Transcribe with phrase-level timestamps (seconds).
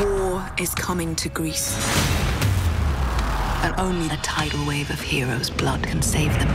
[0.00, 1.74] War is coming to Greece.
[3.64, 6.48] And only a tidal wave of heroes' blood can save them.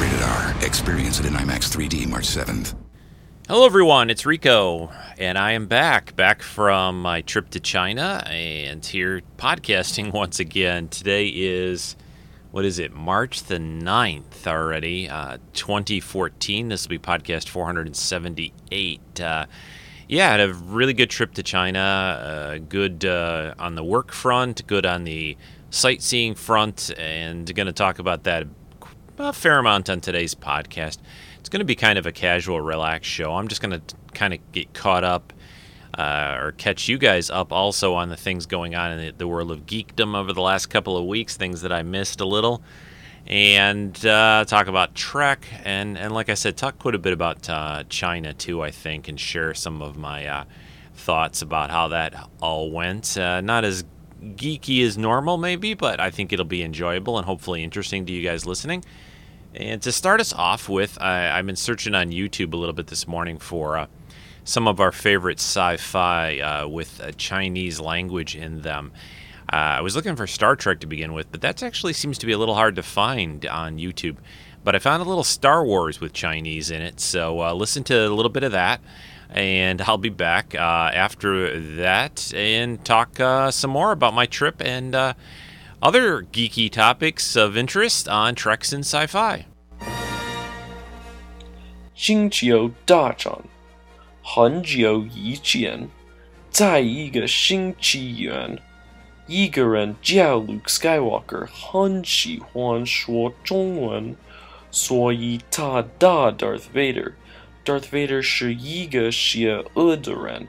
[0.00, 0.56] Rated R.
[0.62, 2.89] Experience it in IMAX 3D March 7th.
[3.50, 4.10] Hello, everyone.
[4.10, 10.12] It's Rico, and I am back, back from my trip to China, and here podcasting
[10.14, 10.86] once again.
[10.86, 11.96] Today is,
[12.52, 16.68] what is it, March the 9th already, uh, 2014.
[16.68, 19.20] This will be podcast 478.
[19.20, 19.46] Uh,
[20.08, 21.80] yeah, I had a really good trip to China.
[21.80, 25.36] Uh, good uh, on the work front, good on the
[25.70, 28.46] sightseeing front, and going to talk about that
[29.18, 30.98] a fair amount on today's podcast.
[31.50, 33.34] Going to be kind of a casual, relaxed show.
[33.34, 35.32] I'm just going to kind of get caught up
[35.98, 39.26] uh, or catch you guys up also on the things going on in the, the,
[39.26, 42.62] world of geekdom over the last couple of weeks, things that I missed a little,
[43.26, 45.44] and uh, talk about Trek.
[45.64, 49.08] And, and like I said, talk quite a bit about uh, China too, I think,
[49.08, 50.44] and share some of my uh,
[50.94, 53.18] thoughts about how that all went.
[53.18, 53.84] Uh, not as
[54.22, 58.22] geeky as normal, maybe, but I think it'll be enjoyable and hopefully interesting to you
[58.22, 58.84] guys listening.
[59.54, 62.86] And to start us off with, I, have been searching on YouTube a little bit
[62.86, 63.86] this morning for uh,
[64.44, 68.92] some of our favorite sci fi uh, with a Chinese language in them.
[69.52, 72.26] Uh, I was looking for Star Trek to begin with, but that actually seems to
[72.26, 74.18] be a little hard to find on YouTube.
[74.62, 78.06] But I found a little Star Wars with Chinese in it, so uh, listen to
[78.06, 78.80] a little bit of that.
[79.30, 83.16] And I'll be back uh, after that and talk
[83.52, 84.94] some more about my trip and
[85.82, 89.46] other geeky topics of interest on Treks and Sci Fi.
[91.96, 93.46] Jingqiu Dachang,
[94.24, 95.90] Hanjiu Yijian,
[96.52, 98.60] Zai Yiga Xingqi Yuan,
[99.28, 104.16] Yigaran Jiao Luke Skywalker, Han Shi Huan Shuo Zhongwen,
[104.70, 107.16] Suo Yi Ta Da Darth Vader,
[107.64, 110.46] Darth Vader Shi Yiga Xie E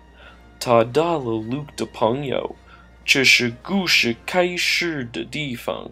[0.60, 2.56] Ta Da Le Luke De Pengyo,
[3.05, 5.91] 这是故事开始的地方。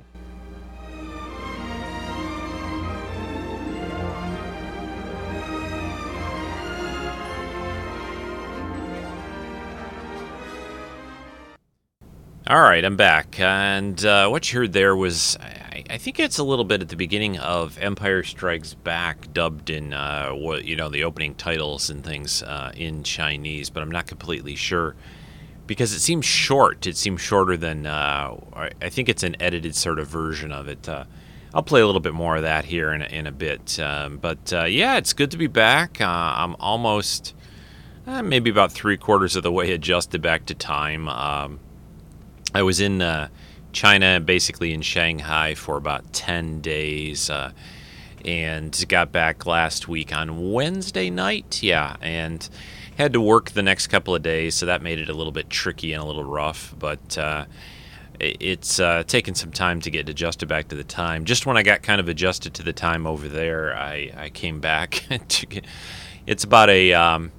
[12.47, 13.41] All right, I'm back.
[13.41, 16.91] And uh, what you heard there was, I, I, think it's a little bit at
[16.91, 21.89] the beginning of Empire Strikes Back, dubbed in uh, what you know the opening titles
[21.89, 24.95] and things uh, in Chinese, but I'm not completely sure
[25.70, 26.88] because it seems short.
[26.88, 28.36] It seems shorter than uh,
[28.82, 30.90] I think it's an edited sort of version of it.
[30.90, 31.04] Uh,
[31.54, 33.80] I'll play a little bit more of that here in a, in a bit.
[33.80, 36.02] Um, but uh, yeah, it's good to be back.
[36.02, 37.36] Uh, I'm almost
[38.08, 41.08] uh, maybe about three quarters of the way adjusted back to time.
[41.08, 41.60] Um,
[42.56, 43.28] I was in uh,
[43.72, 47.30] China, basically in Shanghai, for about 10 days.
[48.26, 51.62] and got back last week on Wednesday night.
[51.62, 52.50] Yeah, and
[53.00, 55.50] had to work the next couple of days, so that made it a little bit
[55.50, 56.76] tricky and a little rough.
[56.78, 57.46] But uh,
[58.20, 61.24] it's uh, taken some time to get adjusted back to the time.
[61.24, 64.60] Just when I got kind of adjusted to the time over there, I, I came
[64.60, 65.06] back.
[65.28, 65.62] to
[66.28, 67.32] it's about a um,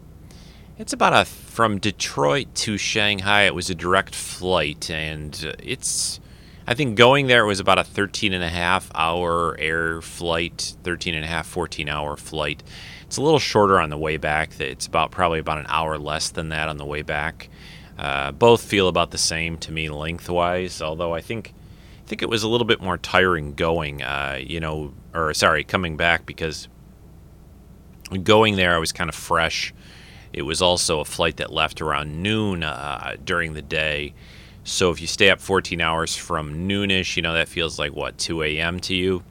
[0.79, 3.43] it's about a from Detroit to Shanghai.
[3.43, 6.21] It was a direct flight, and it's
[6.67, 11.15] I think going there was about a 13 and a half hour air flight, 13
[11.15, 12.63] and a half, 14 hour flight
[13.11, 14.61] it's a little shorter on the way back.
[14.61, 17.49] It's about probably about an hour less than that on the way back.
[17.99, 21.53] Uh, both feel about the same to me lengthwise, although I think
[22.05, 24.01] I think it was a little bit more tiring going.
[24.01, 26.69] Uh, you know, or sorry, coming back because
[28.23, 29.75] going there I was kind of fresh.
[30.33, 34.15] It was also a flight that left around noon uh, during the day.
[34.63, 38.19] So if you stay up 14 hours from noonish, you know that feels like what
[38.19, 38.79] 2 a.m.
[38.79, 39.25] to you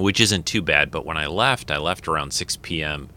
[0.00, 0.90] which isn't too bad.
[0.90, 3.08] But when I left, I left around 6 p.m.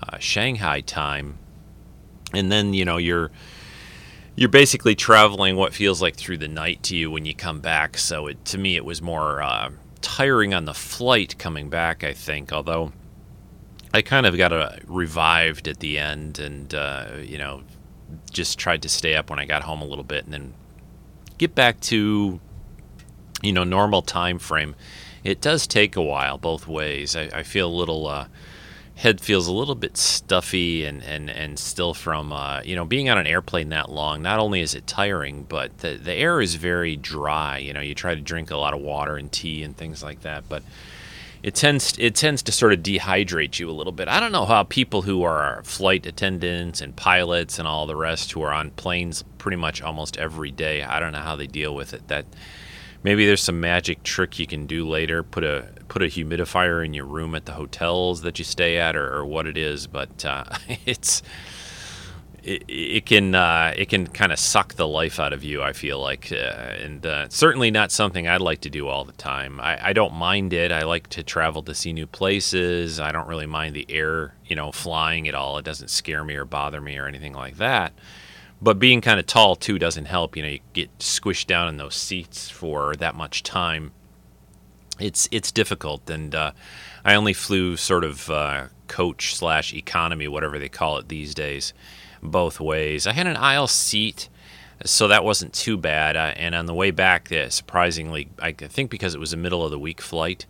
[0.00, 1.38] Uh, Shanghai time,
[2.34, 3.30] and then you know you're
[4.34, 7.96] you're basically traveling what feels like through the night to you when you come back.
[7.96, 9.70] So it, to me, it was more uh,
[10.02, 12.04] tiring on the flight coming back.
[12.04, 12.92] I think, although
[13.94, 17.62] I kind of got a revived at the end, and uh, you know
[18.30, 20.54] just tried to stay up when I got home a little bit, and then
[21.38, 22.38] get back to
[23.42, 24.74] you know normal time frame
[25.26, 27.16] it does take a while both ways.
[27.16, 28.26] I, I feel a little uh,
[28.96, 33.08] head feels a little bit stuffy and and and still from uh, you know being
[33.08, 34.22] on an airplane that long.
[34.22, 37.58] Not only is it tiring, but the the air is very dry.
[37.58, 40.22] You know, you try to drink a lot of water and tea and things like
[40.22, 40.62] that, but
[41.42, 44.08] it tends it tends to sort of dehydrate you a little bit.
[44.08, 48.32] I don't know how people who are flight attendants and pilots and all the rest
[48.32, 50.82] who are on planes pretty much almost every day.
[50.82, 52.08] I don't know how they deal with it.
[52.08, 52.26] That
[53.06, 55.22] maybe there's some magic trick you can do later.
[55.22, 58.96] Put a put a humidifier in your room at the hotels that you stay at,
[58.96, 59.86] or, or what it is.
[59.86, 60.44] But uh,
[60.86, 61.22] it's
[62.42, 65.62] it, it can uh, it can kind of suck the life out of you.
[65.62, 69.12] I feel like, uh, and uh, certainly not something I'd like to do all the
[69.12, 69.60] time.
[69.60, 70.72] I, I don't mind it.
[70.72, 72.98] I like to travel to see new places.
[72.98, 75.58] I don't really mind the air, you know, flying at all.
[75.58, 77.92] It doesn't scare me or bother me or anything like that.
[78.60, 80.36] But being kind of tall too doesn't help.
[80.36, 83.92] You know, you get squished down in those seats for that much time.
[84.98, 86.52] It's it's difficult, and uh,
[87.04, 91.74] I only flew sort of uh, coach slash economy, whatever they call it these days
[92.22, 93.06] both ways.
[93.06, 94.28] I had an aisle seat,
[94.84, 96.16] so that wasn't too bad.
[96.16, 99.70] Uh, and on the way back, surprisingly, I think because it was a middle of
[99.70, 100.46] the week flight,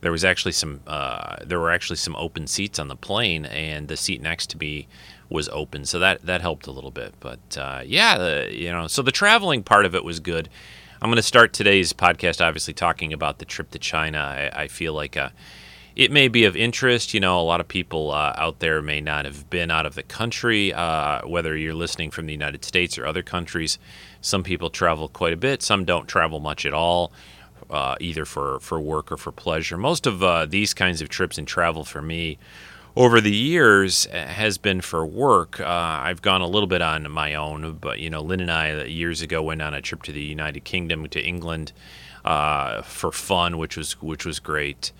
[0.00, 3.88] there was actually some uh, there were actually some open seats on the plane, and
[3.88, 4.86] the seat next to me
[5.30, 7.14] was open, so that that helped a little bit.
[7.20, 10.48] But uh, yeah, you know, so the traveling part of it was good.
[11.00, 14.18] I'm going to start today's podcast, obviously talking about the trip to China.
[14.18, 15.28] I, I feel like uh,
[15.94, 17.14] it may be of interest.
[17.14, 19.94] You know, a lot of people uh, out there may not have been out of
[19.94, 23.78] the country, uh, whether you're listening from the United States or other countries.
[24.20, 27.12] Some people travel quite a bit, some don't travel much at all.
[27.70, 29.76] Uh, either for, for work or for pleasure.
[29.76, 32.38] Most of uh, these kinds of trips and travel for me
[32.98, 35.60] over the years uh, has been for work.
[35.60, 38.82] Uh, I've gone a little bit on my own, but you know, Lynn and I
[38.84, 41.72] years ago went on a trip to the United Kingdom to England
[42.24, 44.90] uh, for fun, which was which was great.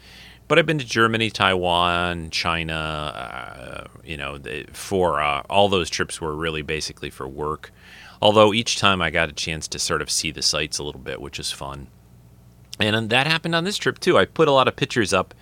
[0.47, 2.77] But I've been to Germany, Taiwan, China.
[2.77, 4.39] Uh, you know,
[4.73, 7.73] for uh, all those trips were really basically for work.
[8.23, 11.01] Although each time I got a chance to sort of see the sights a little
[11.01, 11.89] bit, which is fun.
[12.79, 14.17] And that happened on this trip too.
[14.17, 15.35] I put a lot of pictures up.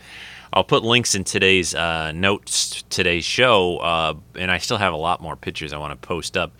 [0.57, 4.97] I'll put links in today's uh, notes, today's show, uh, and I still have a
[4.97, 6.55] lot more pictures I want to post up.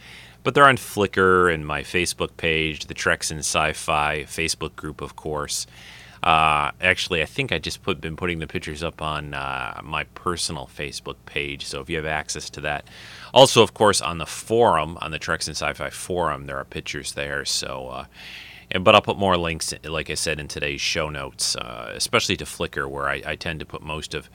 [0.45, 5.17] But they're on Flickr and my Facebook page, the Treks and Sci-Fi Facebook group, of
[5.17, 5.67] course.
[6.23, 10.05] Uh, actually, I think I just put been putting the pictures up on uh, my
[10.05, 11.65] personal Facebook page.
[11.65, 12.87] So if you have access to that,
[13.33, 17.13] also of course on the forum on the Treks and Sci-Fi forum, there are pictures
[17.13, 17.47] there.
[17.47, 18.05] So, uh,
[18.71, 22.37] and, but I'll put more links, like I said, in today's show notes, uh, especially
[22.39, 24.29] to Flickr, where I, I tend to put most of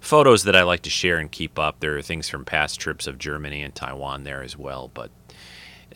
[0.00, 1.80] photos that I like to share and keep up.
[1.80, 5.10] There are things from past trips of Germany and Taiwan there as well, but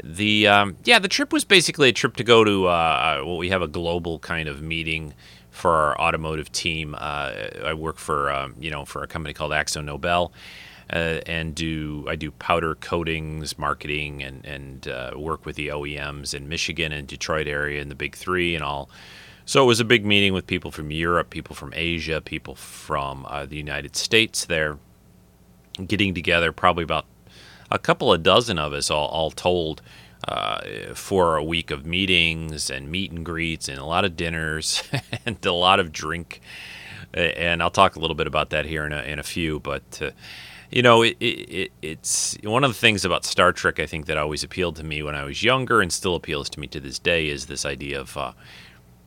[0.02, 3.36] the um, yeah the trip was basically a trip to go to uh, uh, well
[3.36, 5.12] we have a global kind of meeting
[5.50, 7.32] for our automotive team uh,
[7.64, 10.32] I work for um, you know for a company called Akzo Nobel
[10.92, 16.34] uh, and do I do powder coatings marketing and and uh, work with the OEMs
[16.34, 18.90] in Michigan and Detroit area and the big three and all
[19.44, 23.26] so it was a big meeting with people from Europe people from Asia people from
[23.28, 24.78] uh, the United States there
[25.86, 27.06] getting together probably about
[27.72, 29.80] a couple of dozen of us, all, all told,
[30.28, 30.60] uh,
[30.94, 34.84] for a week of meetings and meet and greets and a lot of dinners
[35.26, 36.40] and a lot of drink.
[37.14, 39.58] And I'll talk a little bit about that here in a, in a few.
[39.58, 40.10] But, uh,
[40.72, 44.16] you know, it, it, it's one of the things about Star Trek I think that
[44.16, 46.98] always appealed to me when I was younger and still appeals to me to this
[46.98, 48.32] day is this idea of uh,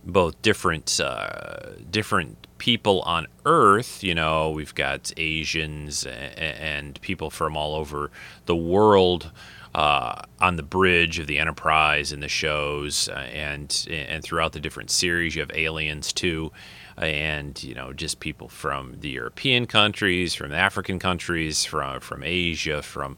[0.06, 4.03] both different uh, different people on Earth.
[4.03, 8.12] You know, we've got Asians and people from all over
[8.45, 9.31] the world
[9.74, 14.60] uh, on the bridge of the Enterprise in the shows, uh, and and throughout the
[14.60, 16.51] different series, you have aliens too,
[16.98, 22.82] and you know just people from the European countries, from African countries, from from Asia,
[22.82, 23.18] from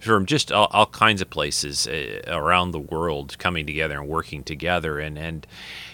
[0.00, 4.42] from just all, all kinds of places uh, around the world coming together and working
[4.42, 5.46] together, and and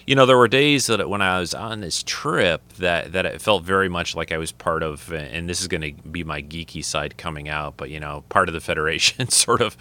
[0.05, 3.41] you know, there were days that when I was on this trip that that it
[3.41, 6.43] felt very much like I was part of, and this is going to be my
[6.43, 9.75] geeky side coming out, but you know, part of the Federation, sort of.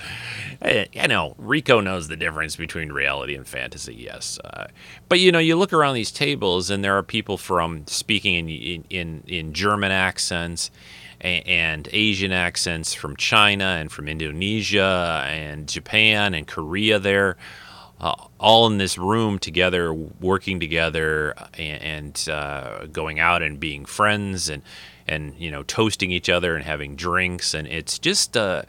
[0.62, 4.66] Eh, you know, Rico knows the difference between reality and fantasy, yes, uh,
[5.08, 8.48] but you know, you look around these tables, and there are people from speaking in
[8.48, 10.70] in in, in German accents
[11.24, 17.36] and Asian accents from China and from Indonesia and Japan and Korea there
[18.00, 23.84] uh, all in this room together, working together, and, and uh, going out and being
[23.84, 24.62] friends, and
[25.06, 28.36] and you know toasting each other and having drinks, and it's just.
[28.36, 28.62] Uh,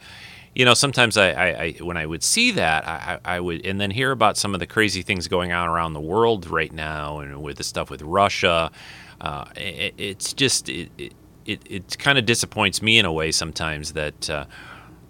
[0.54, 3.82] you know, sometimes I, I, I, when I would see that, I, I would, and
[3.82, 7.20] then hear about some of the crazy things going on around the world right now,
[7.20, 8.72] and with the stuff with Russia.
[9.20, 11.12] Uh, it, it's just it, it,
[11.46, 14.46] it it kind of disappoints me in a way sometimes that uh,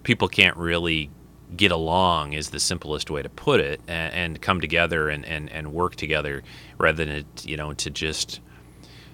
[0.02, 1.10] people can't really
[1.56, 5.48] get along is the simplest way to put it and, and come together and, and,
[5.50, 6.42] and work together
[6.76, 8.40] rather than you know to just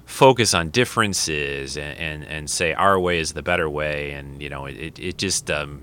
[0.04, 4.12] focus on differences and, and, and say our way is the better way.
[4.12, 5.82] And, you know, it, it just, um,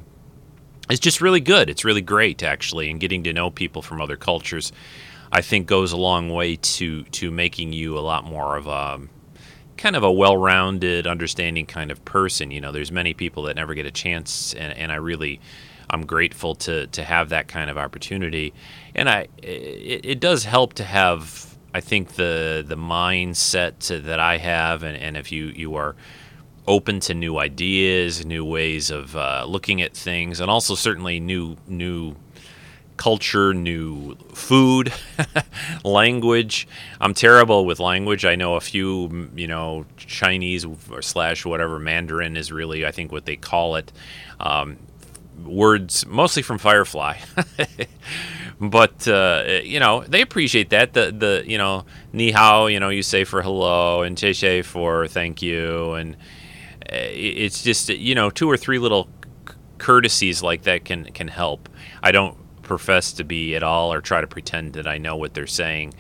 [0.89, 1.69] it's just really good.
[1.69, 2.89] It's really great, actually.
[2.89, 4.71] And getting to know people from other cultures,
[5.31, 8.99] I think, goes a long way to, to making you a lot more of a
[9.79, 12.51] kind of a well-rounded, understanding kind of person.
[12.51, 15.39] You know, there's many people that never get a chance, and, and I really,
[15.89, 18.53] I'm grateful to to have that kind of opportunity.
[18.93, 24.19] And I, it, it does help to have, I think, the the mindset to, that
[24.19, 25.95] I have, and, and if you you are
[26.67, 31.55] open to new ideas, new ways of uh, looking at things, and also certainly new
[31.67, 32.15] new
[32.99, 34.91] culture, new food,
[35.85, 36.67] language.
[36.99, 38.25] I'm terrible with language.
[38.25, 40.65] I know a few, you know, Chinese
[40.99, 43.93] slash whatever Mandarin is really, I think, what they call it.
[44.41, 44.77] Um,
[45.45, 47.19] words mostly from Firefly,
[48.59, 50.91] but uh, you know they appreciate that.
[50.91, 54.61] The the you know ni hao, you know, you say for hello, and che che
[54.61, 59.07] for thank you, and uh, it's just you know two or three little
[59.77, 61.69] courtesies like that can can help.
[62.03, 62.38] I don't
[62.69, 65.95] profess to be at all or try to pretend that I know what they're saying.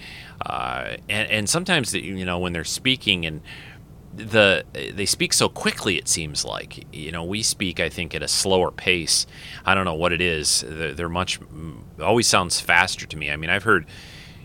[0.45, 3.41] Uh, and, and sometimes, you know, when they're speaking and
[4.13, 8.23] the they speak so quickly it seems like you know we speak i think at
[8.23, 9.27] a slower pace.
[9.65, 10.63] I don't know what it is.
[10.67, 11.39] They're, they're much
[12.01, 13.29] always sounds faster to me.
[13.29, 13.85] I mean i've heard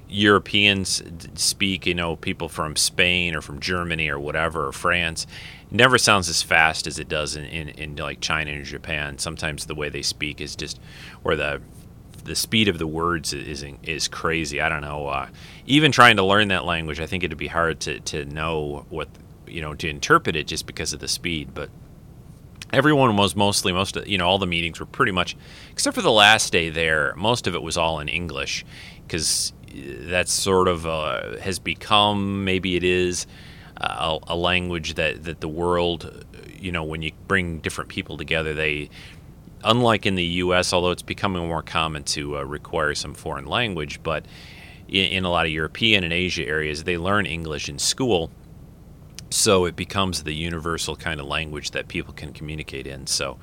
[0.06, 1.02] europeans
[1.34, 5.26] speak you know people from spain or from germany or whatever or france.
[5.70, 9.18] Never sounds as fast as it does in, in, in like china and japan.
[9.18, 10.78] Sometimes the way they speak is just
[11.24, 11.62] or the
[12.24, 14.60] the speed of the words is is crazy.
[14.60, 15.06] I don't know.
[15.06, 15.28] Uh,
[15.66, 19.08] even trying to learn that language, I think it'd be hard to, to know what
[19.46, 21.50] you know to interpret it just because of the speed.
[21.54, 21.70] But
[22.72, 25.36] everyone was mostly most of, you know all the meetings were pretty much
[25.70, 27.14] except for the last day there.
[27.16, 28.64] Most of it was all in English
[29.06, 33.26] because uh, that's sort of uh, has become maybe it is
[33.80, 36.24] uh, a, a language that that the world
[36.58, 38.88] you know when you bring different people together they
[39.64, 44.02] unlike in the U.S., although it's becoming more common to uh, require some foreign language,
[44.02, 44.24] but
[44.88, 48.30] in, in, a lot of European and Asia areas, they learn English in school,
[49.30, 53.06] so it becomes the universal kind of language that people can communicate in.
[53.06, 53.38] So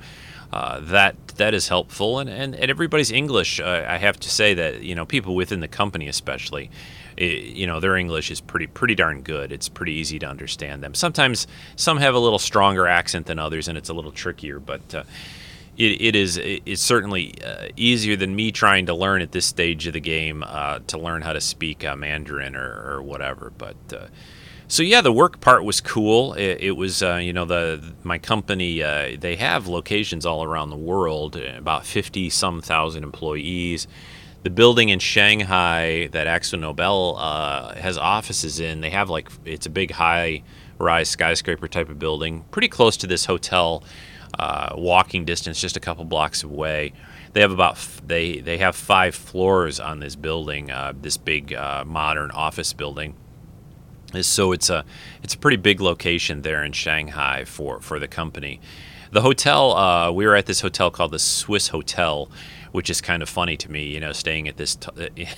[0.52, 3.58] uh, that that is helpful, and, and, and everybody's English.
[3.58, 6.70] Uh, I have to say that you know people within the company, especially.
[7.16, 9.52] It, you know their English is pretty pretty darn good.
[9.52, 10.94] It's pretty easy to understand them.
[10.94, 14.58] Sometimes some have a little stronger accent than others, and it's a little trickier.
[14.58, 15.04] But uh,
[15.76, 19.86] it, it is it's certainly uh, easier than me trying to learn at this stage
[19.86, 23.52] of the game uh, to learn how to speak uh, Mandarin or, or, whatever.
[23.56, 24.06] But uh,
[24.68, 26.34] so yeah, the work part was cool.
[26.34, 30.70] It, it was uh, you know the my company uh, they have locations all around
[30.70, 33.86] the world, about fifty some thousand employees.
[34.42, 39.92] The building in Shanghai that AkzoNobel has offices in, they have like it's a big
[39.92, 40.42] high
[40.78, 43.84] rise skyscraper type of building, pretty close to this hotel
[44.38, 46.92] uh, walking distance, just a couple blocks away.
[47.32, 51.84] They have about they they have five floors on this building, uh, this big uh,
[51.86, 53.14] modern office building.
[54.20, 54.84] So it's a
[55.22, 58.60] it's a pretty big location there in Shanghai for for the company.
[59.10, 62.30] The hotel uh, we were at this hotel called the Swiss Hotel,
[62.72, 63.84] which is kind of funny to me.
[63.84, 64.76] You know, staying at this.
[64.76, 64.88] T-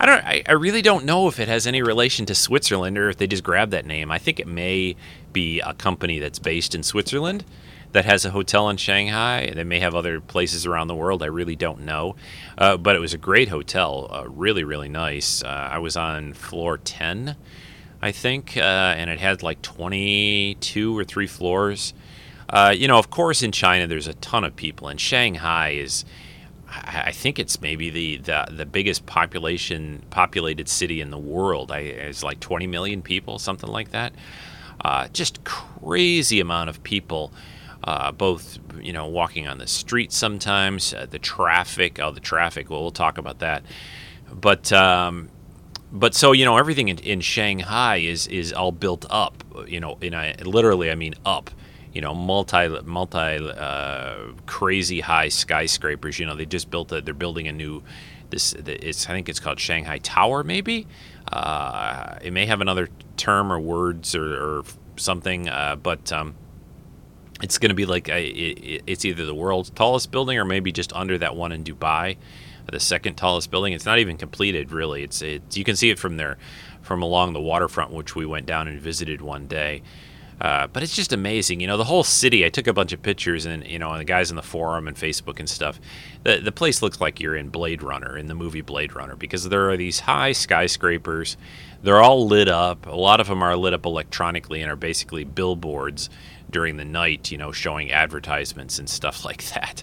[0.00, 0.24] I don't.
[0.24, 3.26] I, I really don't know if it has any relation to Switzerland or if they
[3.26, 4.12] just grabbed that name.
[4.12, 4.94] I think it may
[5.32, 7.44] be a company that's based in Switzerland
[7.96, 9.50] that has a hotel in Shanghai.
[9.54, 11.22] They may have other places around the world.
[11.22, 12.14] I really don't know.
[12.58, 15.42] Uh, but it was a great hotel, uh, really, really nice.
[15.42, 17.36] Uh, I was on floor 10,
[18.02, 21.94] I think, uh, and it had like 22 or three floors.
[22.50, 26.04] Uh, you know, of course, in China, there's a ton of people, and Shanghai is.
[26.68, 31.70] I think it's maybe the, the, the biggest population populated city in the world.
[31.70, 34.12] I, it's like 20 million people, something like that.
[34.84, 37.32] Uh, just crazy amount of people
[37.86, 41.98] uh, both you know walking on the street sometimes, uh, the traffic.
[42.00, 42.68] Oh, the traffic.
[42.68, 43.64] Well, we'll talk about that.
[44.32, 45.28] But um,
[45.92, 49.44] but so you know everything in, in Shanghai is is all built up.
[49.66, 51.50] You know, in a, literally, I mean up.
[51.92, 56.18] You know, multi multi uh, crazy high skyscrapers.
[56.18, 57.00] You know, they just built a.
[57.00, 57.82] They're building a new.
[58.28, 60.42] This it's I think it's called Shanghai Tower.
[60.42, 60.86] Maybe
[61.32, 64.64] uh, it may have another term or words or, or
[64.96, 65.48] something.
[65.48, 66.34] Uh, but um,
[67.42, 70.72] it's going to be like a, it, it's either the world's tallest building or maybe
[70.72, 72.16] just under that one in Dubai,
[72.70, 73.72] the second tallest building.
[73.72, 75.02] It's not even completed really.
[75.02, 76.38] It's it, you can see it from there,
[76.82, 79.82] from along the waterfront, which we went down and visited one day.
[80.38, 81.78] Uh, but it's just amazing, you know.
[81.78, 82.44] The whole city.
[82.44, 84.86] I took a bunch of pictures, and you know, and the guys in the forum
[84.86, 85.80] and Facebook and stuff.
[86.24, 89.48] The the place looks like you're in Blade Runner, in the movie Blade Runner, because
[89.48, 91.38] there are these high skyscrapers.
[91.82, 92.86] They're all lit up.
[92.86, 96.10] A lot of them are lit up electronically and are basically billboards
[96.50, 99.82] during the night, you know, showing advertisements and stuff like that.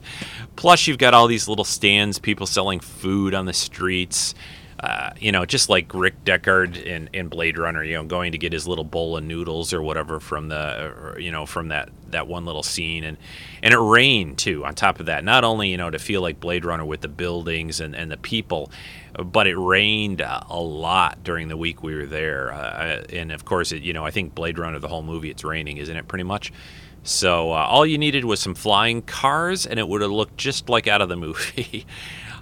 [0.55, 4.34] Plus, you've got all these little stands, people selling food on the streets.
[4.79, 8.38] Uh, you know, just like Rick Deckard in, in Blade Runner, you know, going to
[8.38, 11.89] get his little bowl of noodles or whatever from the, or, you know, from that,
[12.10, 13.05] that one little scene.
[13.05, 13.17] And,
[13.62, 15.24] and it rained too, on top of that.
[15.24, 18.17] Not only, you know, to feel like Blade Runner with the buildings and, and the
[18.17, 18.72] people,
[19.13, 22.51] but it rained a lot during the week we were there.
[22.51, 25.43] Uh, and of course, it, you know, I think Blade Runner, the whole movie, it's
[25.43, 26.51] raining, isn't it, pretty much?
[27.03, 30.70] So uh, all you needed was some flying cars, and it would have looked just
[30.70, 31.86] like out of the movie.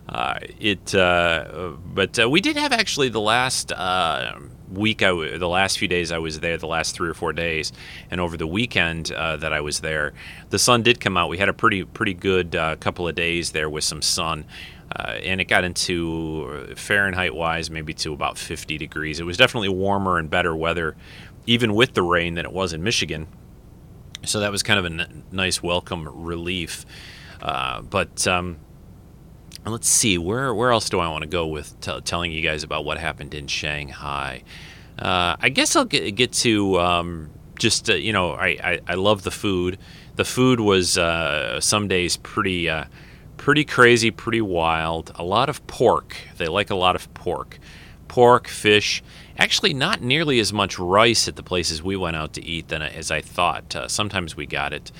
[0.08, 4.34] Uh, it, uh, but uh, we did have actually the last uh,
[4.72, 7.34] week, I w- the last few days I was there, the last three or four
[7.34, 7.72] days,
[8.10, 10.14] and over the weekend uh, that I was there,
[10.50, 11.30] the sun did come out.
[11.30, 14.46] We had a pretty pretty good uh, couple of days there with some sun.
[14.96, 19.20] And it got into Fahrenheit wise, maybe to about 50 degrees.
[19.20, 20.96] It was definitely warmer and better weather,
[21.46, 23.28] even with the rain, than it was in Michigan.
[24.24, 26.86] So that was kind of a n- nice welcome relief.
[27.40, 28.58] but um,
[29.66, 32.64] let's see where where else do I want to go with t- telling you guys
[32.64, 34.44] about what happened in Shanghai.
[34.98, 37.30] Uh, I guess I'll get, get to um,
[37.60, 39.78] just uh, you know I, I, I love the food.
[40.16, 42.86] The food was uh, some days pretty uh,
[43.42, 45.12] pretty crazy, pretty wild.
[45.16, 46.16] A lot of pork.
[46.38, 47.58] They like a lot of pork,
[48.08, 49.02] pork, fish.
[49.36, 52.84] Actually, not nearly as much rice at the places we went out to eat than
[52.84, 53.76] as I thought.
[53.76, 54.92] Uh, sometimes we got it.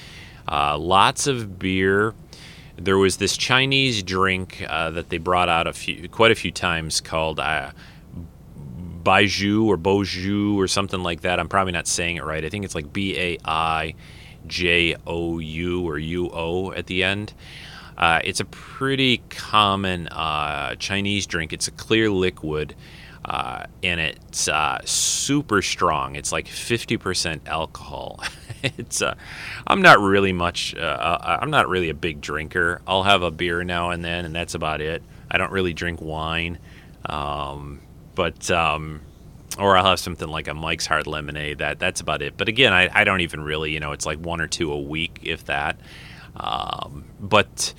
[0.52, 2.16] Uh, lots of beer
[2.78, 6.52] there was this Chinese drink uh, that they brought out a few, quite a few
[6.52, 7.70] times called uh,
[9.04, 11.40] Baiju or Boju or something like that.
[11.40, 12.44] I'm probably not saying it right.
[12.44, 13.94] I think it's like B A I
[14.48, 17.34] J O U or U O at the end.
[17.98, 21.54] Uh, it's a pretty common uh, Chinese drink.
[21.54, 22.76] It's a clear liquid.
[23.24, 26.16] Uh, and it's uh, super strong.
[26.16, 28.24] It's like 50% alcohol.
[28.64, 29.16] it's uh,
[29.68, 30.76] I'm not really much.
[30.76, 32.82] Uh, I'm not really a big drinker.
[32.88, 35.04] I'll have a beer now and then, and that's about it.
[35.30, 36.58] I don't really drink wine,
[37.06, 37.82] um,
[38.16, 39.02] but um,
[39.58, 41.60] or I'll have something like a Mike's Hard Lemonade.
[41.60, 42.36] That that's about it.
[42.38, 43.72] But again, I, I don't even really.
[43.72, 45.80] You know, it's like one or two a week, if that.
[46.36, 47.74] Um, but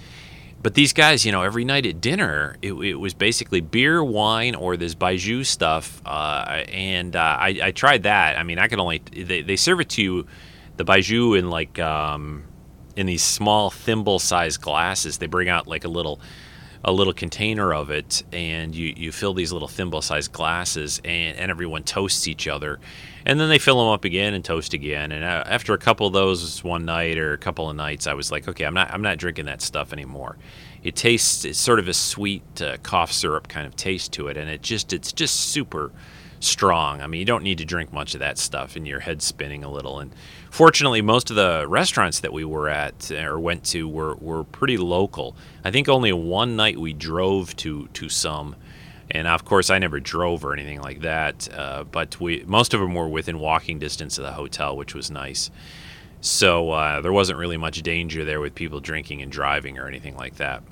[0.62, 4.55] but these guys, you know, every night at dinner, it, it was basically beer, wine,
[4.55, 6.01] or this Baiju stuff.
[6.07, 8.38] Uh, and uh, I, I, tried that.
[8.38, 10.27] I mean, I could only they, they serve it to you
[10.77, 12.45] the Baiju in like um,
[12.95, 15.19] in these small thimble-sized glasses.
[15.19, 16.21] They bring out like a little
[16.85, 21.51] a little container of it, and you, you fill these little thimble-sized glasses, and, and
[21.51, 22.81] everyone toasts each other,
[23.25, 25.12] and then they fill them up again and toast again.
[25.12, 28.14] And uh, after a couple of those one night or a couple of nights, I
[28.14, 30.37] was like, okay, I'm not I'm not drinking that stuff anymore.
[30.83, 34.37] It tastes it's sort of a sweet uh, cough syrup kind of taste to it,
[34.37, 35.92] and it just it's just super
[36.45, 37.01] strong.
[37.01, 39.65] I mean, you don't need to drink much of that stuff, and your head's spinning
[39.65, 39.99] a little.
[39.99, 40.13] And
[40.51, 44.77] fortunately, most of the restaurants that we were at or went to were, were pretty
[44.77, 45.37] local.
[45.65, 48.57] I think only one night we drove to to some,
[49.11, 51.49] and of course, I never drove or anything like that.
[51.53, 55.11] Uh, but we most of them were within walking distance of the hotel, which was
[55.11, 55.51] nice.
[56.21, 60.17] So uh, there wasn't really much danger there with people drinking and driving or anything
[60.17, 60.63] like that.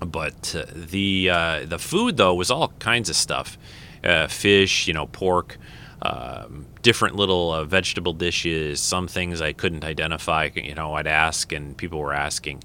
[0.00, 3.58] But uh, the uh, the food though was all kinds of stuff
[4.04, 5.58] uh, fish, you know, pork,
[6.02, 8.80] um, different little uh, vegetable dishes.
[8.80, 10.50] Some things I couldn't identify.
[10.54, 12.62] You know, I'd ask, and people were asking.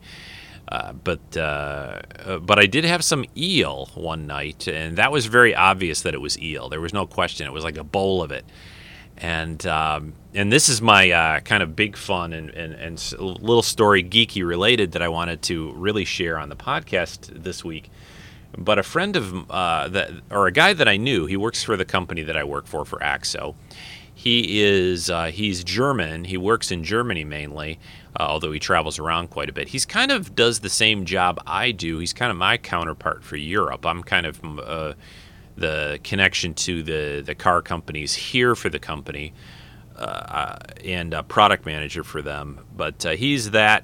[0.68, 5.26] Uh, but uh, uh, but I did have some eel one night, and that was
[5.26, 6.70] very obvious that it was eel.
[6.70, 7.46] There was no question.
[7.46, 8.46] It was like a bowl of it,
[9.18, 13.62] and um, and this is my uh, kind of big fun and, and and little
[13.62, 17.92] story geeky related that I wanted to really share on the podcast this week.
[18.58, 21.76] But a friend of uh, that, or a guy that I knew, he works for
[21.76, 23.56] the company that I work for, for Akzo.
[24.14, 26.26] He is uh, he's German.
[26.26, 27.80] He works in Germany mainly,
[28.20, 29.70] uh, although he travels around quite a bit.
[29.70, 31.98] He's kind of does the same job I do.
[31.98, 33.86] He's kind of my counterpart for Europe.
[33.86, 34.94] I'm kind of uh,
[35.58, 39.34] the connection to the the car companies here for the company.
[39.96, 43.84] Uh, and a product manager for them, but uh, he's that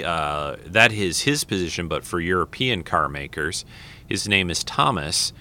[0.00, 3.64] uh, that is his position, but for European car makers.
[4.08, 5.32] His name is Thomas,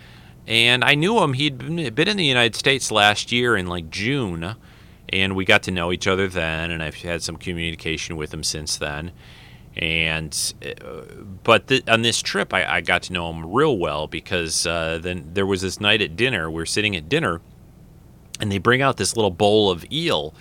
[0.45, 1.33] and I knew him.
[1.33, 4.55] He'd been in the United States last year in like June,
[5.09, 8.43] and we got to know each other then, and I've had some communication with him
[8.43, 9.11] since then.
[9.77, 11.01] And uh,
[11.43, 15.29] but on this trip, I, I, got to know him real well because uh, then
[15.33, 16.49] there was this night at dinner.
[16.49, 17.41] We're sitting at dinner,
[18.39, 20.33] and they bring out this little bowl of eel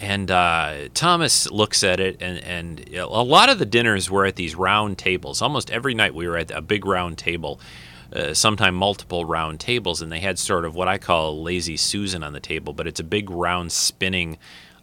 [0.00, 4.36] and uh, Thomas looks at it, and, and a lot of the dinners were at
[4.36, 5.40] these round tables.
[5.40, 7.60] Almost every night we were at a big round table,
[8.12, 12.22] uh, sometime multiple round tables, and they had sort of what I call lazy Susan
[12.22, 14.38] on the table, but it's a big round spinning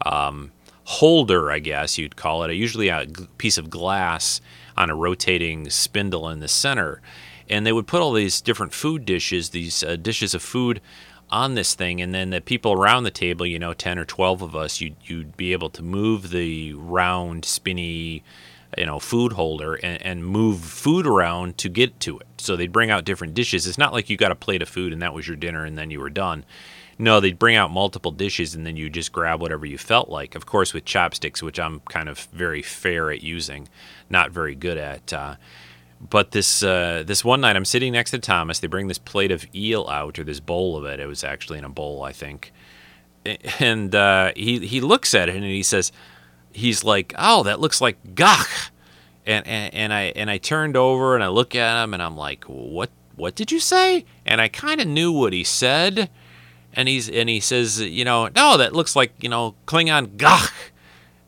[0.06, 0.52] um,
[0.86, 2.54] holder, I guess you'd call it.
[2.54, 4.42] Usually a g- piece of glass
[4.76, 7.02] on a rotating spindle in the center.
[7.50, 10.82] And they would put all these different food dishes, these uh, dishes of food
[11.34, 14.42] on this thing, and then the people around the table, you know, ten or twelve
[14.42, 18.24] of us, you'd you'd be able to move the round, spinny,
[18.78, 22.28] you know, food holder and, and move food around to get to it.
[22.38, 23.68] So they'd bring out different dishes.
[23.68, 25.78] It's not like you got a plate of food and that was your dinner and
[25.78, 26.46] then you were done.
[27.00, 30.36] No, they'd bring out multiple dishes and then you just grab whatever you felt like.
[30.36, 33.68] Of course, with chopsticks, which I'm kind of very fair at using,
[34.10, 35.12] not very good at.
[35.12, 35.36] Uh,
[36.10, 38.60] but this uh, this one night, I'm sitting next to Thomas.
[38.60, 41.00] They bring this plate of eel out, or this bowl of it.
[41.00, 42.52] It was actually in a bowl, I think.
[43.60, 45.94] And uh, he he looks at it and he says,
[46.52, 48.48] he's like, "Oh, that looks like gagh."
[49.26, 52.18] And, and and I and I turned over and I look at him and I'm
[52.18, 56.10] like, "What what did you say?" And I kind of knew what he said.
[56.74, 60.52] And he's and he says, you know, no, that looks like you know Klingon gagh.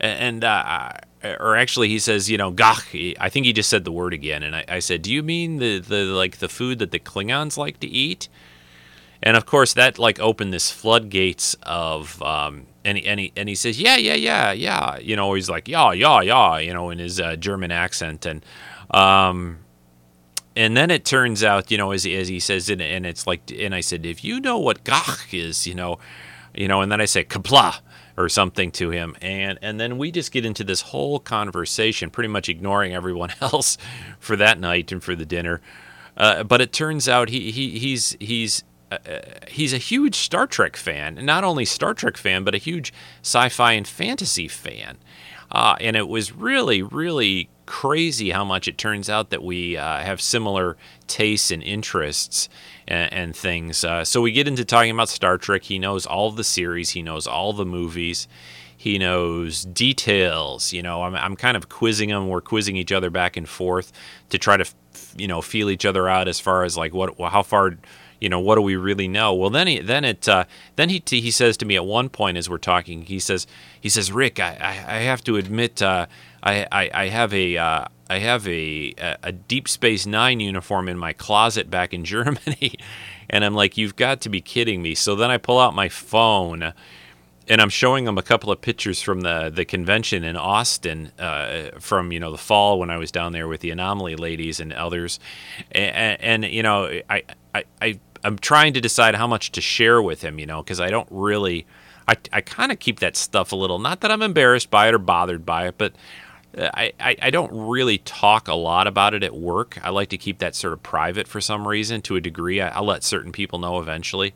[0.01, 0.91] And uh,
[1.39, 3.15] or actually he says, you know, gagh.
[3.19, 5.57] I think he just said the word again, and I, I, said, do you mean
[5.57, 8.29] the the like the food that the Klingons like to eat?
[9.23, 13.49] And of course, that like opened this floodgates of, um, and he, and he and
[13.49, 14.97] he says, yeah, yeah, yeah, yeah.
[14.99, 16.59] You know, he's like, yeah, yeah, yeah.
[16.59, 18.45] You know, in his uh, German accent, and
[18.91, 19.59] um,
[20.55, 23.51] and then it turns out, you know, as, as he says it, and it's like,
[23.51, 25.99] and I said, if you know what gagh is, you know,
[26.53, 27.81] you know, and then I say Qapla'
[28.17, 29.15] or something to him.
[29.21, 33.78] And and then we just get into this whole conversation pretty much ignoring everyone else
[34.19, 35.62] for that night and for the dinner.
[36.17, 38.97] Uh, but it turns out he, he he's he's uh,
[39.47, 43.73] he's a huge Star Trek fan, not only Star Trek fan, but a huge sci-fi
[43.73, 44.97] and fantasy fan.
[45.51, 49.99] Uh, and it was really, really crazy how much it turns out that we uh,
[49.99, 52.47] have similar tastes and interests
[52.88, 53.84] and, and things.
[53.84, 55.63] Uh, so we get into talking about Star Trek.
[55.63, 58.28] He knows all the series, he knows all the movies,
[58.76, 60.74] he knows details.
[60.74, 62.28] You know, I'm, I'm kind of quizzing him.
[62.28, 63.91] We're quizzing each other back and forth
[64.30, 64.65] to try to,
[65.17, 67.78] you know, feel each other out as far as like what, how far
[68.21, 70.45] you know what do we really know well then he then it uh,
[70.78, 73.45] then he he says to me at one point as we're talking he says
[73.80, 76.06] he says rick i i, I have to admit uh,
[76.41, 80.97] I, I i have a uh, I have a, a Deep Space Nine uniform in
[80.97, 82.73] my closet back in Germany,
[83.29, 84.95] and I'm like, you've got to be kidding me.
[84.95, 86.73] So then I pull out my phone,
[87.47, 91.71] and I'm showing them a couple of pictures from the the convention in Austin uh,
[91.79, 94.71] from you know the fall when I was down there with the Anomaly ladies and
[94.73, 95.19] others,
[95.71, 100.01] and, and you know I I, I I'm trying to decide how much to share
[100.01, 101.65] with him, you know, because I don't really.
[102.07, 103.79] I, I kind of keep that stuff a little.
[103.79, 105.93] Not that I'm embarrassed by it or bothered by it, but
[106.57, 109.77] I, I, don't really talk a lot about it at work.
[109.83, 112.61] I like to keep that sort of private for some reason to a degree.
[112.61, 114.33] I, will let certain people know eventually.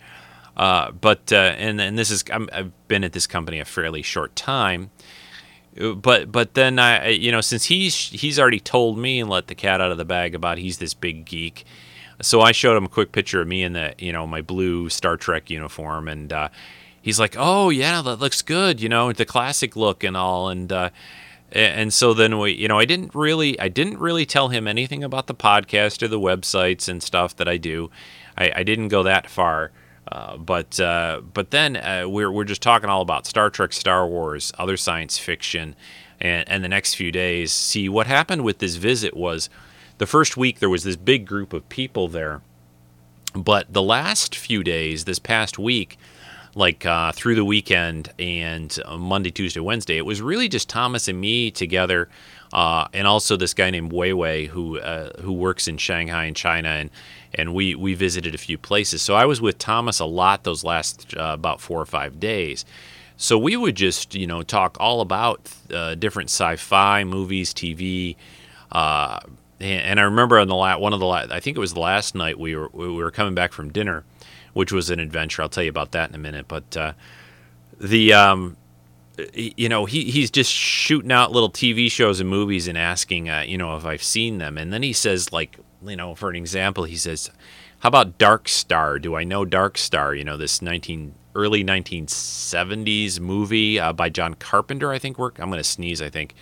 [0.57, 4.01] Uh, but uh, and and this is i have been at this company a fairly
[4.01, 4.91] short time.
[5.77, 9.55] But but then I you know since he's he's already told me and let the
[9.55, 11.63] cat out of the bag about he's this big geek,
[12.21, 14.89] so I showed him a quick picture of me in the you know my blue
[14.89, 16.49] Star Trek uniform and uh,
[17.01, 20.73] he's like oh yeah that looks good you know the classic look and all and
[20.73, 20.89] uh,
[21.51, 25.03] and so then we you know i didn't really i didn't really tell him anything
[25.03, 27.89] about the podcast or the websites and stuff that i do.
[28.39, 29.71] I, I didn't go that far.
[30.11, 34.07] Uh, but uh, but then uh, we're, we're just talking all about star trek star
[34.07, 35.75] wars other science fiction
[36.19, 37.51] and, and the next few days.
[37.51, 39.51] See what happened with this visit was
[39.99, 42.41] the first week there was this big group of people there
[43.35, 45.99] but the last few days this past week
[46.59, 49.97] like uh, through the weekend and uh, Monday, Tuesday, Wednesday.
[49.97, 52.09] It was really just Thomas and me together,
[52.53, 56.69] uh, and also this guy named Weiwei who uh, who works in Shanghai in China,
[56.69, 56.89] and
[57.33, 59.01] and we we visited a few places.
[59.01, 62.65] So I was with Thomas a lot those last uh, about four or five days.
[63.15, 68.17] So we would just you know talk all about uh, different sci-fi movies, TV.
[68.71, 71.79] and I remember on the last one of the last, I think it was the
[71.79, 74.03] last night we were we were coming back from dinner
[74.59, 75.41] which was an adventure.
[75.41, 76.49] I'll tell you about that in a minute.
[76.49, 76.91] But uh,
[77.79, 78.57] the um,
[79.33, 83.45] you know he he's just shooting out little TV shows and movies and asking uh,
[83.47, 86.35] you know if I've seen them, and then he says like you know for an
[86.35, 87.31] example he says,
[87.79, 88.99] how about Dark Star?
[88.99, 90.13] Do I know Dark Star?
[90.13, 95.17] You know this nineteen early 1970s movie uh, by John Carpenter, I think.
[95.17, 95.39] Work.
[95.39, 96.01] I'm going to sneeze.
[96.01, 96.35] I think.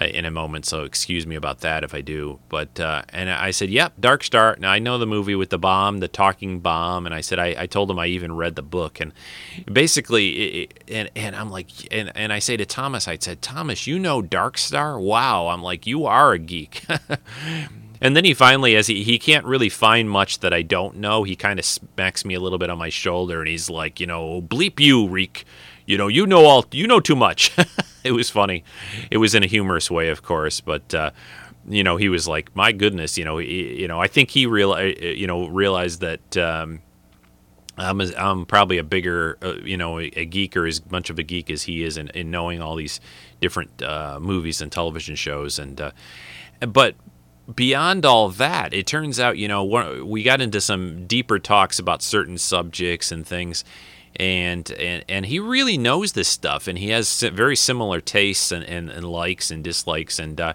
[0.00, 2.38] Uh, in a moment, so excuse me about that if I do.
[2.48, 5.58] But uh, and I said, "Yep, Dark Star." Now I know the movie with the
[5.58, 8.62] bomb, the talking bomb, and I said I, I told him I even read the
[8.62, 9.12] book, and
[9.70, 13.86] basically, it, and and I'm like, and and I say to Thomas, I said, Thomas,
[13.86, 15.00] you know Dark Star?
[15.00, 16.84] Wow, I'm like, you are a geek.
[18.00, 21.24] And then he finally, as he, he can't really find much that I don't know,
[21.24, 24.06] he kind of smacks me a little bit on my shoulder and he's like, you
[24.06, 25.44] know, bleep you, Reek.
[25.84, 27.56] You know, you know all, you know too much.
[28.04, 28.64] it was funny.
[29.10, 31.10] It was in a humorous way, of course, but, uh,
[31.68, 34.46] you know, he was like, my goodness, you know, he, you know, I think he
[34.46, 36.80] real, you know, realized that, um,
[37.76, 41.10] I'm, a, I'm probably a bigger, uh, you know, a, a, geek or as much
[41.10, 43.00] of a geek as he is in, in knowing all these
[43.40, 45.58] different uh, movies and television shows.
[45.58, 45.92] And, uh,
[46.60, 46.96] but
[47.54, 49.64] beyond all that, it turns out, you know,
[50.04, 53.64] we got into some deeper talks about certain subjects and things.
[54.18, 58.64] And, and and he really knows this stuff, and he has very similar tastes and,
[58.64, 60.54] and, and likes and dislikes, and uh,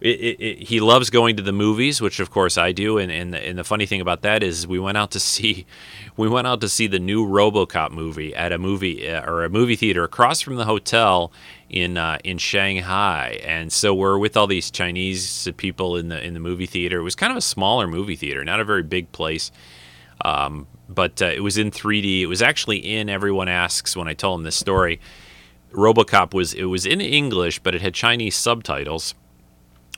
[0.00, 2.98] it, it, it, he loves going to the movies, which of course I do.
[2.98, 5.66] And and the, and the funny thing about that is we went out to see
[6.16, 9.50] we went out to see the new RoboCop movie at a movie uh, or a
[9.50, 11.32] movie theater across from the hotel
[11.68, 16.34] in uh, in Shanghai, and so we're with all these Chinese people in the in
[16.34, 17.00] the movie theater.
[17.00, 19.52] It was kind of a smaller movie theater, not a very big place,
[20.24, 22.22] um, but uh, it was in 3D.
[22.22, 25.00] It was actually in Everyone Asks when I tell them this story.
[25.72, 29.14] RoboCop was it was in English, but it had Chinese subtitles,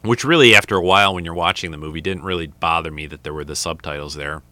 [0.03, 3.23] which really, after a while, when you're watching the movie, didn't really bother me that
[3.23, 4.43] there were the subtitles there.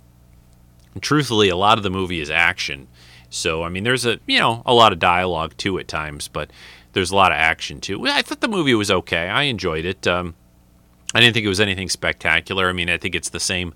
[0.94, 2.88] And truthfully, a lot of the movie is action.
[3.29, 6.50] So I mean, there's a you know a lot of dialogue too at times, but
[6.94, 8.07] there's a lot of action too.
[8.07, 9.29] I thought the movie was okay.
[9.29, 10.07] I enjoyed it.
[10.07, 10.35] Um,
[11.14, 12.68] I didn't think it was anything spectacular.
[12.68, 13.74] I mean, I think it's the same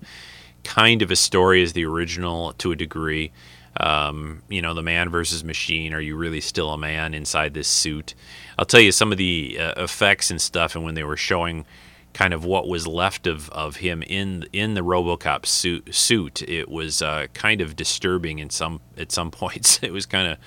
[0.65, 3.31] kind of a story as the original to a degree.
[3.77, 5.93] Um, you know, the man versus machine.
[5.93, 8.15] Are you really still a man inside this suit?
[8.57, 11.65] I'll tell you some of the uh, effects and stuff, and when they were showing
[12.13, 16.69] kind of what was left of, of him in in the RoboCop suit, suit it
[16.69, 19.79] was uh, kind of disturbing in some at some points.
[19.83, 20.37] It was kind of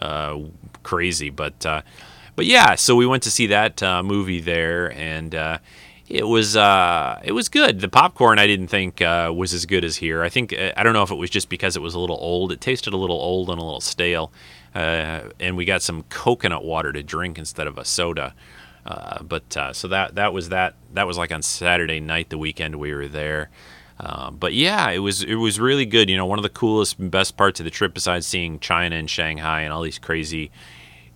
[0.00, 0.48] uh,
[0.84, 1.82] crazy, but uh,
[2.36, 2.76] but yeah.
[2.76, 5.58] So we went to see that uh, movie there, and uh,
[6.08, 7.80] it was uh, it was good.
[7.80, 10.22] The popcorn I didn't think uh, was as good as here.
[10.22, 12.52] I think I don't know if it was just because it was a little old.
[12.52, 14.32] It tasted a little old and a little stale.
[14.74, 18.34] and we got some coconut water to drink instead of a soda.
[18.88, 22.38] Uh, but uh, so that that was that that was like on Saturday night, the
[22.38, 23.50] weekend we were there.
[24.00, 26.08] Uh, but yeah, it was it was really good.
[26.08, 29.10] You know, one of the coolest, best parts of the trip, besides seeing China and
[29.10, 30.50] Shanghai and all these crazy,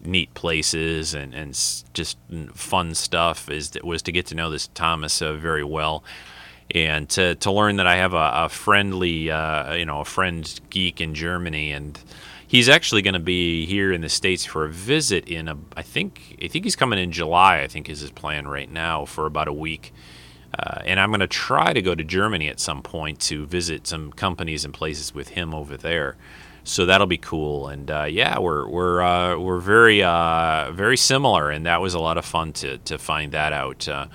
[0.04, 1.52] neat places and and
[1.94, 2.18] just
[2.54, 6.04] fun stuff, is was to get to know this Thomas uh, very well,
[6.70, 10.60] and to to learn that I have a, a friendly, uh, you know, a friend
[10.70, 11.98] geek in Germany and
[12.52, 15.80] he's actually going to be here in the states for a visit in a I
[15.80, 19.24] think I think he's coming in July I think is his plan right now for
[19.26, 19.92] about a week.
[20.58, 23.86] Uh, and I'm going to try to go to Germany at some point to visit
[23.86, 26.16] some companies and places with him over there.
[26.64, 27.68] So that'll be cool.
[27.68, 31.98] And uh, yeah, we're we're uh, we're very uh, very similar, and that was a
[31.98, 33.88] lot of fun to to find that out.
[33.88, 34.06] Uh,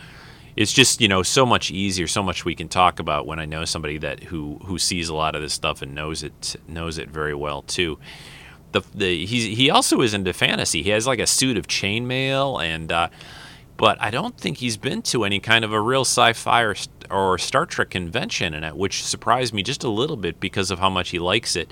[0.55, 3.45] it's just you know so much easier, so much we can talk about when I
[3.45, 6.97] know somebody that who who sees a lot of this stuff and knows it knows
[6.97, 7.99] it very well too
[8.71, 10.83] the, the he he also is into fantasy.
[10.83, 13.09] He has like a suit of chainmail and uh,
[13.77, 16.75] but I don't think he's been to any kind of a real sci-fi or,
[17.11, 20.89] or Star Trek convention it, which surprised me just a little bit because of how
[20.89, 21.71] much he likes it.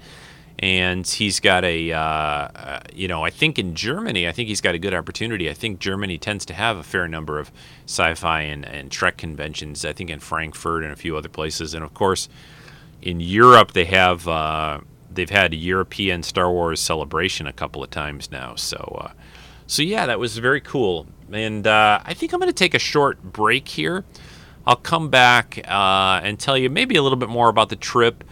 [0.59, 4.61] And he's got a, uh, uh, you know, I think in Germany, I think he's
[4.61, 5.49] got a good opportunity.
[5.49, 7.51] I think Germany tends to have a fair number of
[7.85, 9.83] sci-fi and, and Trek conventions.
[9.83, 12.29] I think in Frankfurt and a few other places, and of course,
[13.01, 14.79] in Europe they have uh,
[15.13, 18.55] they've had a European Star Wars celebration a couple of times now.
[18.55, 19.11] So, uh,
[19.67, 21.05] so yeah, that was very cool.
[21.31, 24.05] And uh, I think I'm going to take a short break here.
[24.65, 28.23] I'll come back and tell you maybe a little bit more about the trip.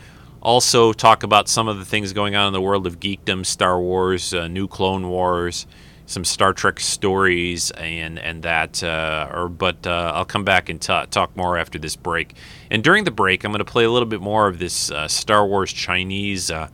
[0.44, 3.80] Also, talk about some of the things going on in the world of geekdom, Star
[3.80, 5.66] Wars, uh, New Clone Wars,
[6.06, 8.84] some Star Trek stories, and and that.
[8.84, 12.36] Uh, or but uh, I'll come back and t- talk more after this break.
[12.70, 15.08] And during the break, I'm going to play a little bit more of this uh,
[15.08, 16.68] Star Wars Chinese uh,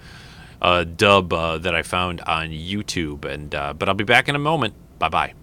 [0.64, 3.24] uh, dub that I found on YouTube.
[3.24, 4.74] And but I'll be back in a moment.
[4.98, 5.34] Bye bye.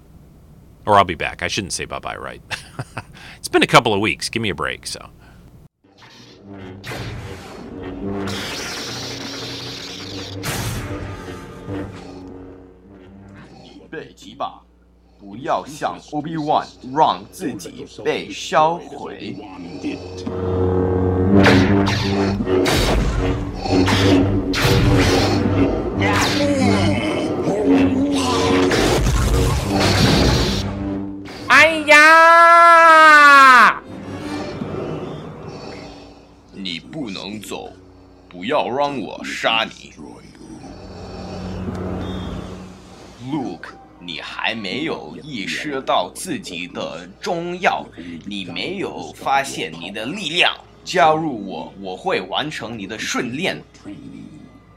[0.84, 1.44] Or I'll be back.
[1.44, 2.42] I shouldn't say bye bye, right?
[3.38, 4.28] it's been a couple of weeks.
[4.28, 4.88] Give me a break.
[4.88, 5.10] So.
[13.87, 14.62] 被击吧。
[15.18, 19.38] 不要像 Obi Wan 让自己被销毁。
[31.49, 33.83] 哎呀！
[36.53, 37.72] 你不能走，
[38.29, 39.94] 不要让我杀你。
[43.31, 43.70] Luke，
[44.07, 47.85] 你还没有意识到自己的重要，
[48.25, 50.57] 你没有发现你的力量。
[50.85, 53.61] 加入我，我会完成你的训练。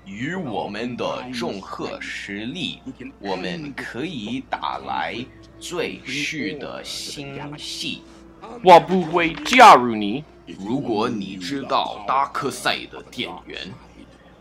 [0.06, 2.80] 与我们的综合实力，
[3.20, 5.16] 我们可以打来
[5.60, 8.02] 最虚的星系。
[8.64, 10.24] 我不会加入你。
[10.58, 13.72] 如果你知道达克赛的电源，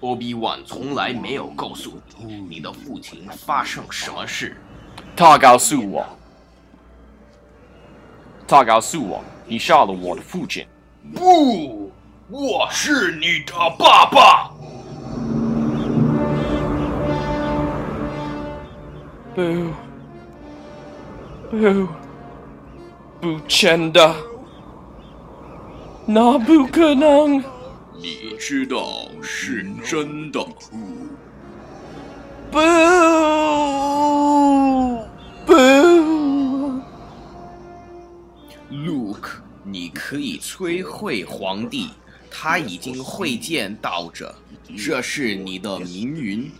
[0.00, 4.56] 欧比万从来没有告诉你你的父亲发生什么事。
[5.18, 6.06] 他告诉我，
[8.46, 10.64] 他告诉我，你杀了我的父亲。
[11.12, 11.90] 不，
[12.28, 14.52] 我是你的爸爸。
[19.34, 19.72] 不，
[21.50, 21.88] 不，
[23.20, 24.14] 不真的，
[26.06, 27.42] 那不可能。
[28.00, 30.38] 你知道是真的。
[32.52, 32.58] 不，
[35.48, 35.54] 不
[38.70, 39.30] ，Luke，
[39.64, 41.88] 你可以摧毁皇帝，
[42.30, 44.34] 他已经会见到者，
[44.76, 46.50] 这是你的命运。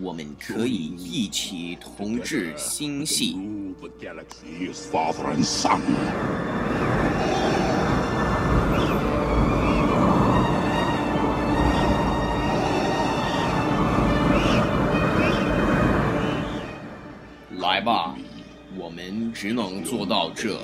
[0.00, 3.36] 我们可以一起同治星系。
[19.37, 20.57] 只能做到这。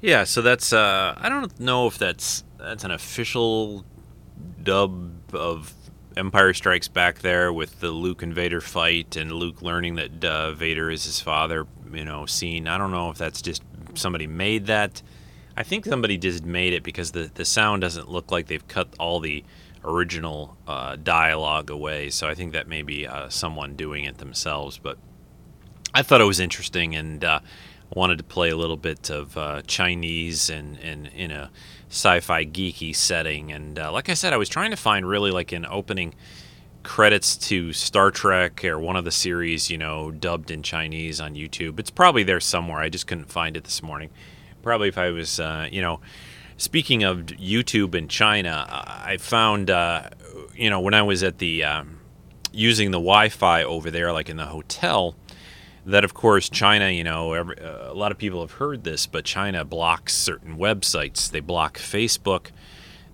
[0.00, 3.84] Yeah, so that's uh, I don't know if that's that's an official
[4.62, 5.74] dub of
[6.16, 10.52] Empire Strikes Back there with the Luke and Vader fight and Luke learning that uh,
[10.52, 12.68] Vader is his father, you know, scene.
[12.68, 13.62] I don't know if that's just
[13.95, 15.01] somebody made that.
[15.55, 18.87] I think somebody just made it because the the sound doesn't look like they've cut
[18.99, 19.43] all the
[19.83, 22.09] original uh, dialogue away.
[22.09, 24.77] So I think that may be uh, someone doing it themselves.
[24.77, 24.97] But
[25.93, 27.39] I thought it was interesting and uh,
[27.93, 31.51] wanted to play a little bit of uh, Chinese and, and in a
[31.89, 33.51] sci-fi geeky setting.
[33.51, 36.15] And uh, like I said, I was trying to find really like an opening
[36.83, 41.35] credits to Star Trek or one of the series, you know, dubbed in Chinese on
[41.35, 41.79] YouTube.
[41.79, 42.79] It's probably there somewhere.
[42.79, 44.09] I just couldn't find it this morning.
[44.61, 45.99] Probably if I was, uh, you know,
[46.57, 50.09] speaking of YouTube in China, I found, uh,
[50.55, 51.99] you know, when I was at the um,
[52.51, 55.15] using the Wi-Fi over there, like in the hotel
[55.85, 59.05] that of course China, you know, every, uh, a lot of people have heard this,
[59.05, 61.29] but China blocks certain websites.
[61.29, 62.51] They block Facebook,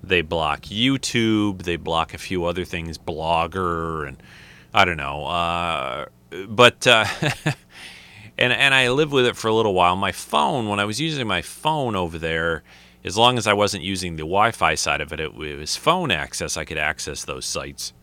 [0.03, 4.21] they block YouTube, they block a few other things, Blogger, and
[4.73, 5.25] I don't know.
[5.25, 6.05] Uh,
[6.47, 7.05] but uh,
[8.37, 9.95] and and I lived with it for a little while.
[9.95, 12.63] My phone, when I was using my phone over there,
[13.03, 16.11] as long as I wasn't using the Wi-Fi side of it, it, it was phone
[16.11, 16.57] access.
[16.57, 17.93] I could access those sites.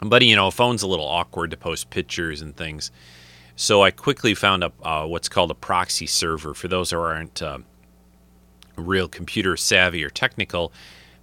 [0.00, 2.90] But you know, a phone's a little awkward to post pictures and things.
[3.56, 6.54] So I quickly found up uh, what's called a proxy server.
[6.54, 7.58] For those who aren't uh,
[8.76, 10.72] real computer savvy or technical,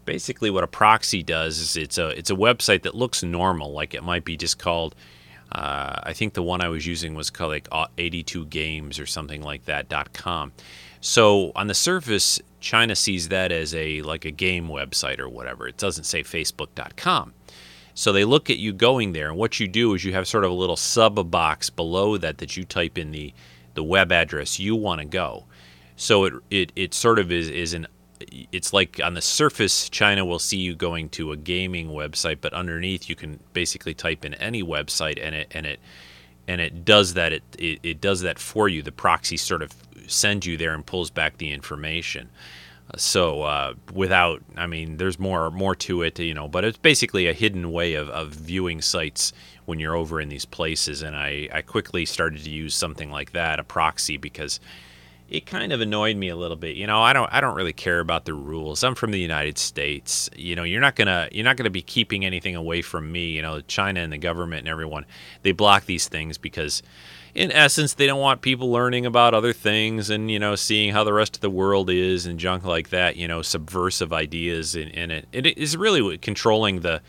[0.06, 3.94] basically what a proxy does is it's a it's a website that looks normal, like
[3.94, 4.96] it might be just called.
[5.52, 9.42] Uh, I think the one I was using was called like 82 Games or something
[9.42, 10.52] like that .com.
[11.02, 15.68] So on the surface, China sees that as a like a game website or whatever.
[15.68, 17.34] It doesn't say Facebook.com.
[17.94, 20.44] So they look at you going there, and what you do is you have sort
[20.44, 23.34] of a little sub box below that that you type in the
[23.76, 25.46] the web address you want to go.
[25.96, 27.88] So it it it sort of is is an
[28.52, 32.54] it's like on the surface China will see you going to a gaming website, but
[32.54, 35.80] underneath you can basically type in any website and it and it
[36.48, 38.82] and it does that it, it, it does that for you.
[38.82, 39.74] The proxy sort of
[40.08, 42.30] sends you there and pulls back the information.
[42.98, 47.28] So uh, without, I mean, there's more more to it, you know, but it's basically
[47.28, 49.34] a hidden way of, of viewing sites
[49.66, 51.02] when you're over in these places.
[51.02, 54.60] And I, I quickly started to use something like that, a proxy, because
[55.30, 56.76] it kind of annoyed me a little bit.
[56.76, 58.84] You know, I don't I don't really care about the rules.
[58.84, 60.30] I'm from the United States.
[60.36, 63.28] You know, you're not gonna you're not gonna be keeping anything away from me.
[63.28, 65.06] You know, China and the government and everyone
[65.42, 66.84] they block these things because
[67.34, 71.04] in essence, they don't want people learning about other things and you know seeing how
[71.04, 73.16] the rest of the world is and junk like that.
[73.16, 75.28] You know, subversive ideas in it.
[75.32, 77.02] It is really controlling the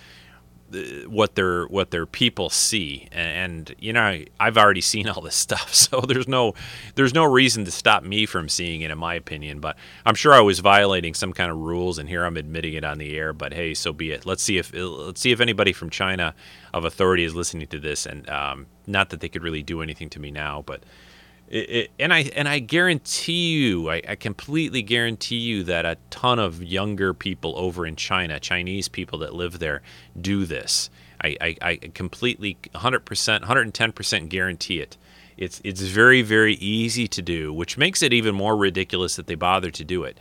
[1.06, 3.08] what their what their people see.
[3.12, 6.54] And, and, you know I've already seen all this stuff so there's no
[6.94, 9.60] there's no reason to stop me from seeing it in my opinion.
[9.60, 12.84] But I'm sure I was violating some kind of rules and here I'm admitting it
[12.84, 14.26] on the air but hey so be it.
[14.26, 16.34] Let's see if let's see if anybody from China
[16.74, 20.10] of authority is listening to this and um, not that they could really do anything
[20.10, 20.82] to me now but
[21.50, 26.62] and I and I guarantee you, I, I, completely guarantee you that a ton of
[26.62, 29.82] younger people over in China, Chinese people that live there,
[30.20, 30.90] do this.
[31.22, 34.96] I, I, I completely 100%, 110% guarantee it.
[35.36, 39.34] It's it's very very easy to do, which makes it even more ridiculous that they
[39.34, 40.18] bother to do it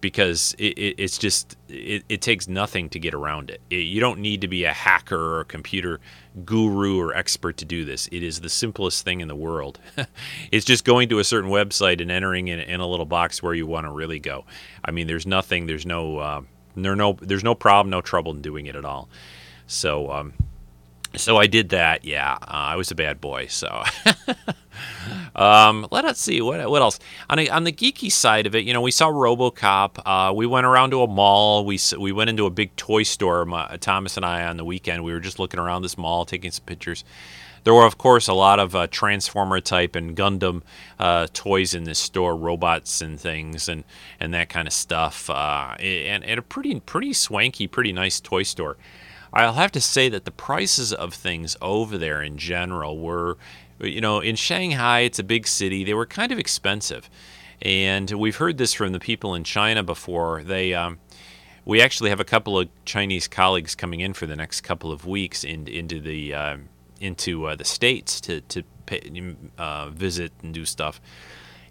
[0.00, 3.60] because it, it, it's just it, takes nothing to get around it.
[3.70, 6.00] You don't need to be a hacker or a computer
[6.44, 8.08] guru or expert to do this.
[8.08, 9.78] It is the simplest thing in the world.
[10.50, 13.54] it's just going to a certain website and entering in, in, a little box where
[13.54, 14.44] you want to really go.
[14.84, 16.40] I mean, there's nothing, there's no, uh,
[16.76, 19.08] there no, there's no problem, no trouble in doing it at all.
[19.66, 20.32] So, um,
[21.16, 22.04] so I did that.
[22.04, 23.46] Yeah, uh, I was a bad boy.
[23.46, 23.82] So.
[25.36, 26.98] Um, let us see what what else
[27.28, 28.64] on a, on the geeky side of it.
[28.64, 30.00] You know, we saw RoboCop.
[30.04, 31.64] Uh, we went around to a mall.
[31.64, 33.44] We we went into a big toy store.
[33.44, 35.02] My, Thomas and I on the weekend.
[35.02, 37.04] We were just looking around this mall, taking some pictures.
[37.64, 40.60] There were, of course, a lot of uh, Transformer type and Gundam
[40.98, 43.84] uh, toys in this store, robots and things, and,
[44.20, 45.30] and that kind of stuff.
[45.30, 48.76] Uh, and, and a pretty pretty swanky, pretty nice toy store.
[49.34, 53.36] I'll have to say that the prices of things over there in general were
[53.80, 55.84] you know, in Shanghai, it's a big city.
[55.84, 57.10] They were kind of expensive,
[57.62, 60.42] and we've heard this from the people in China before.
[60.42, 60.98] They, um,
[61.64, 65.06] we actually have a couple of Chinese colleagues coming in for the next couple of
[65.06, 66.56] weeks in, into the uh,
[67.00, 71.00] into uh, the states to to pay, uh, visit and do stuff.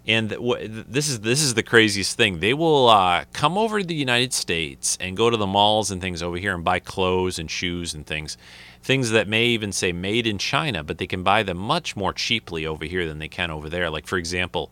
[0.06, 2.40] And this is this is the craziest thing.
[2.40, 6.00] They will uh, come over to the United States and go to the malls and
[6.00, 8.36] things over here and buy clothes and shoes and things
[8.84, 12.12] things that may even say made in China, but they can buy them much more
[12.12, 13.88] cheaply over here than they can over there.
[13.88, 14.70] Like, for example,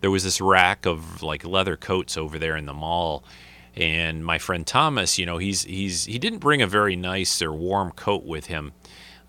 [0.00, 3.24] there was this rack of like leather coats over there in the mall.
[3.76, 7.52] And my friend Thomas, you know, he's he's he didn't bring a very nice or
[7.52, 8.72] warm coat with him,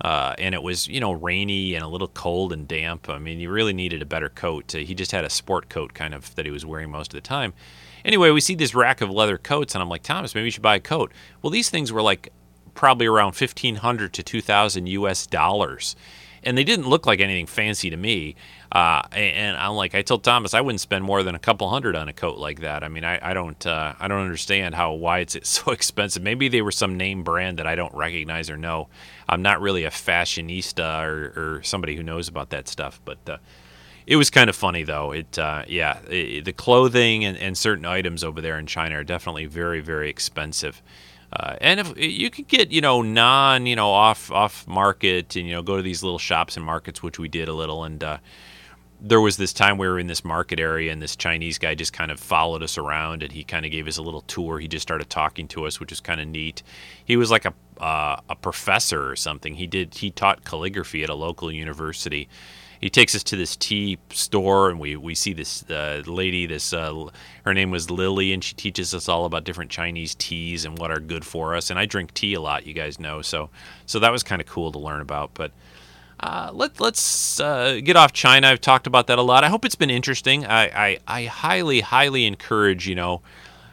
[0.02, 3.10] uh, and it was you know rainy and a little cold and damp.
[3.10, 4.72] I mean, you really needed a better coat.
[4.72, 7.28] He just had a sport coat kind of that he was wearing most of the
[7.28, 7.54] time.
[8.04, 10.64] Anyway, we see this rack of leather coats, and I'm like, Thomas, maybe you should
[10.64, 11.12] buy a coat.
[11.42, 12.32] Well, these things were like
[12.74, 15.96] probably around 1500 to 2000 US dollars.
[16.44, 18.36] And they didn't look like anything fancy to me.
[18.72, 21.96] Uh, and I'm like, I told Thomas I wouldn't spend more than a couple hundred
[21.98, 22.84] on a coat like that.
[22.84, 26.24] I mean, I, I don't, uh, I don't understand how why it's so expensive.
[26.24, 28.88] Maybe they were some name brand that I don't recognize or know.
[29.28, 33.38] I'm not really a fashionista or, or somebody who knows about that stuff, but uh,
[34.08, 35.12] it was kind of funny though.
[35.12, 39.04] It, uh, yeah, it, the clothing and, and certain items over there in China are
[39.04, 40.82] definitely very, very expensive.
[41.34, 45.48] Uh, and if you could get you know non you know off off market and
[45.48, 48.04] you know go to these little shops and markets which we did a little and
[48.04, 48.18] uh,
[49.02, 51.92] there was this time we were in this market area and this Chinese guy just
[51.92, 54.60] kind of followed us around and he kind of gave us a little tour.
[54.60, 56.62] He just started talking to us, which was kind of neat.
[57.04, 59.56] He was like a uh, a professor or something.
[59.56, 62.30] He did he taught calligraphy at a local university
[62.82, 66.74] he takes us to this tea store and we, we see this uh, lady this
[66.74, 67.06] uh,
[67.46, 70.92] her name was lily and she teaches us all about different chinese teas and what
[70.92, 73.50] are good for us and i drink tea a lot you guys know so
[73.86, 75.52] so that was kind of cool to learn about but
[76.22, 78.48] uh, let, let's uh, get off China.
[78.48, 79.44] I've talked about that a lot.
[79.44, 80.46] I hope it's been interesting.
[80.46, 83.22] I, I, I highly, highly encourage, you know,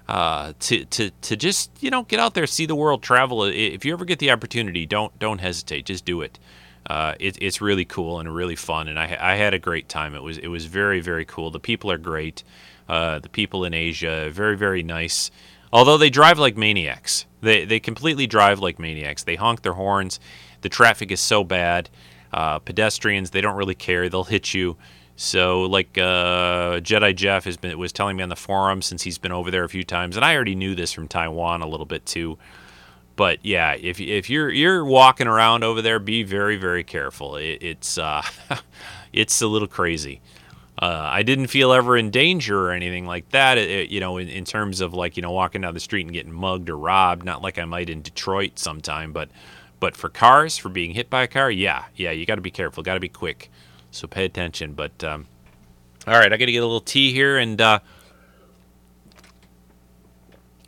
[0.08, 3.44] uh, to, to, to just, you know, get out there, see the world, travel.
[3.44, 5.84] If you ever get the opportunity, don't, don't hesitate.
[5.84, 6.38] Just do it
[6.88, 10.14] uh, it, it's really cool and really fun, and I, I had a great time.
[10.14, 11.50] It was it was very very cool.
[11.50, 12.42] The people are great.
[12.88, 15.30] Uh, the people in Asia very very nice.
[15.70, 19.24] Although they drive like maniacs, they they completely drive like maniacs.
[19.24, 20.18] They honk their horns.
[20.62, 21.90] The traffic is so bad.
[22.32, 24.08] Uh, pedestrians they don't really care.
[24.08, 24.76] They'll hit you.
[25.16, 29.18] So like uh, Jedi Jeff has been was telling me on the forum since he's
[29.18, 31.86] been over there a few times, and I already knew this from Taiwan a little
[31.86, 32.38] bit too.
[33.16, 37.34] But yeah, if if you're you're walking around over there, be very very careful.
[37.34, 38.22] It, it's uh,
[39.12, 40.20] it's a little crazy.
[40.80, 43.58] Uh, I didn't feel ever in danger or anything like that.
[43.58, 46.06] It, it, you know, in, in terms of like you know walking down the street
[46.06, 47.24] and getting mugged or robbed.
[47.24, 49.30] Not like I might in Detroit sometime, but
[49.80, 52.50] but for cars, for being hit by a car, yeah, yeah, you got to be
[52.50, 53.50] careful, got to be quick.
[53.90, 54.74] So pay attention.
[54.74, 55.26] But um,
[56.06, 57.60] all right, I got to get a little tea here and.
[57.60, 57.78] Uh,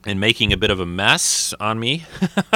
[0.06, 2.04] and making a bit of a mess on me.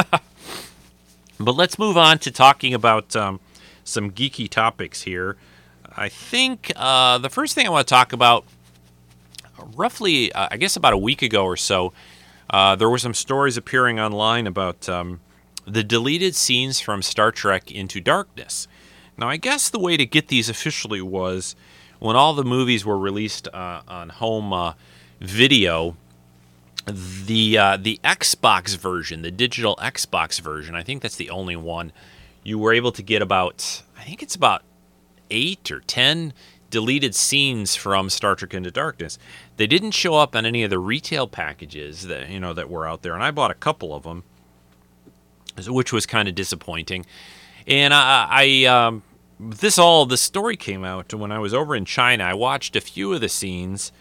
[1.38, 3.40] but let's move on to talking about um,
[3.84, 5.36] some geeky topics here.
[5.96, 8.44] I think uh, the first thing I want to talk about,
[9.76, 11.92] roughly, uh, I guess about a week ago or so,
[12.50, 15.20] uh, there were some stories appearing online about um,
[15.66, 18.68] the deleted scenes from Star Trek Into Darkness.
[19.16, 21.54] Now, I guess the way to get these officially was
[21.98, 24.74] when all the movies were released uh, on home uh,
[25.20, 25.96] video.
[26.86, 31.92] The uh, the Xbox version, the digital Xbox version, I think that's the only one.
[32.42, 34.62] You were able to get about, I think it's about
[35.30, 36.34] eight or ten
[36.68, 39.18] deleted scenes from Star Trek Into Darkness.
[39.56, 42.86] They didn't show up on any of the retail packages that you know that were
[42.86, 44.24] out there, and I bought a couple of them,
[45.68, 47.06] which was kind of disappointing.
[47.66, 49.02] And I, I um,
[49.38, 52.24] this all the story came out when I was over in China.
[52.24, 53.92] I watched a few of the scenes.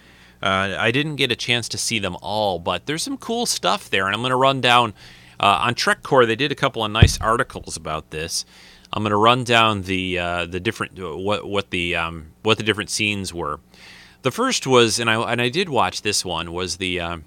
[0.42, 3.90] Uh, I didn't get a chance to see them all, but there's some cool stuff
[3.90, 4.94] there, and I'm going to run down
[5.40, 6.28] uh, on TrekCore.
[6.28, 8.46] They did a couple of nice articles about this.
[8.92, 12.64] I'm going to run down the uh, the different what what the um, what the
[12.64, 13.60] different scenes were.
[14.22, 17.00] The first was, and I and I did watch this one was the.
[17.00, 17.26] Um,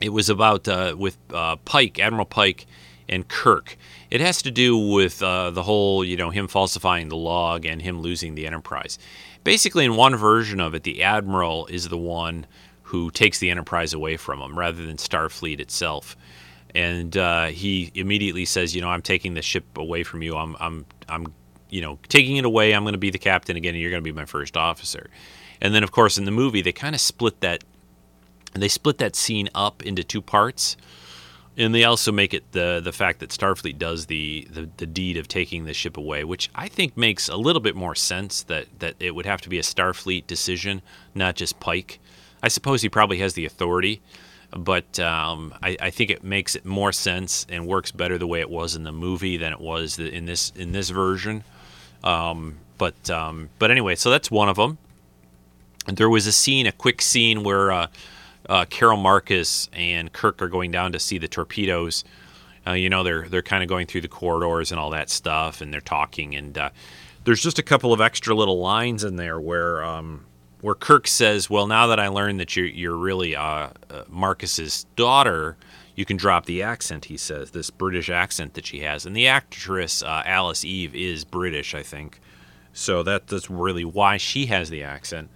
[0.00, 2.66] it was about uh, with uh, Pike, Admiral Pike,
[3.08, 3.76] and Kirk.
[4.10, 7.82] It has to do with uh, the whole, you know, him falsifying the log and
[7.82, 8.98] him losing the Enterprise.
[9.44, 12.46] Basically, in one version of it, the Admiral is the one
[12.82, 16.16] who takes the Enterprise away from him rather than Starfleet itself.
[16.74, 20.36] And uh, he immediately says, you know, I'm taking the ship away from you.
[20.36, 21.32] I'm, I'm, I'm,
[21.70, 22.72] you know, taking it away.
[22.72, 25.10] I'm going to be the captain again, and you're going to be my first officer.
[25.60, 27.64] And then, of course, in the movie, they kind of split that.
[28.62, 30.76] They split that scene up into two parts
[31.56, 35.16] and they also make it the the fact that Starfleet does the, the, the deed
[35.16, 38.66] of taking the ship away, which I think makes a little bit more sense that
[38.80, 40.82] that it would have to be a Starfleet decision,
[41.14, 41.98] not just Pike.
[42.42, 44.02] I suppose he probably has the authority,
[44.50, 48.40] but um, I, I, think it makes it more sense and works better the way
[48.40, 51.42] it was in the movie than it was in this in this version.
[52.04, 54.76] Um, but um, but anyway, so that's one of them.
[55.86, 57.72] And there was a scene, a quick scene where.
[57.72, 57.86] Uh,
[58.48, 62.04] uh, Carol Marcus and Kirk are going down to see the torpedoes.
[62.66, 65.60] Uh, you know, they're they're kind of going through the corridors and all that stuff,
[65.60, 66.34] and they're talking.
[66.34, 66.70] And uh,
[67.24, 70.26] there's just a couple of extra little lines in there where um,
[70.60, 74.84] where Kirk says, "Well, now that I learned that you're you're really uh, uh, Marcus's
[74.96, 75.56] daughter."
[75.96, 79.06] You can drop the accent, he says, this British accent that she has.
[79.06, 82.20] And the actress, uh, Alice Eve, is British, I think.
[82.74, 85.30] So that, that's really why she has the accent.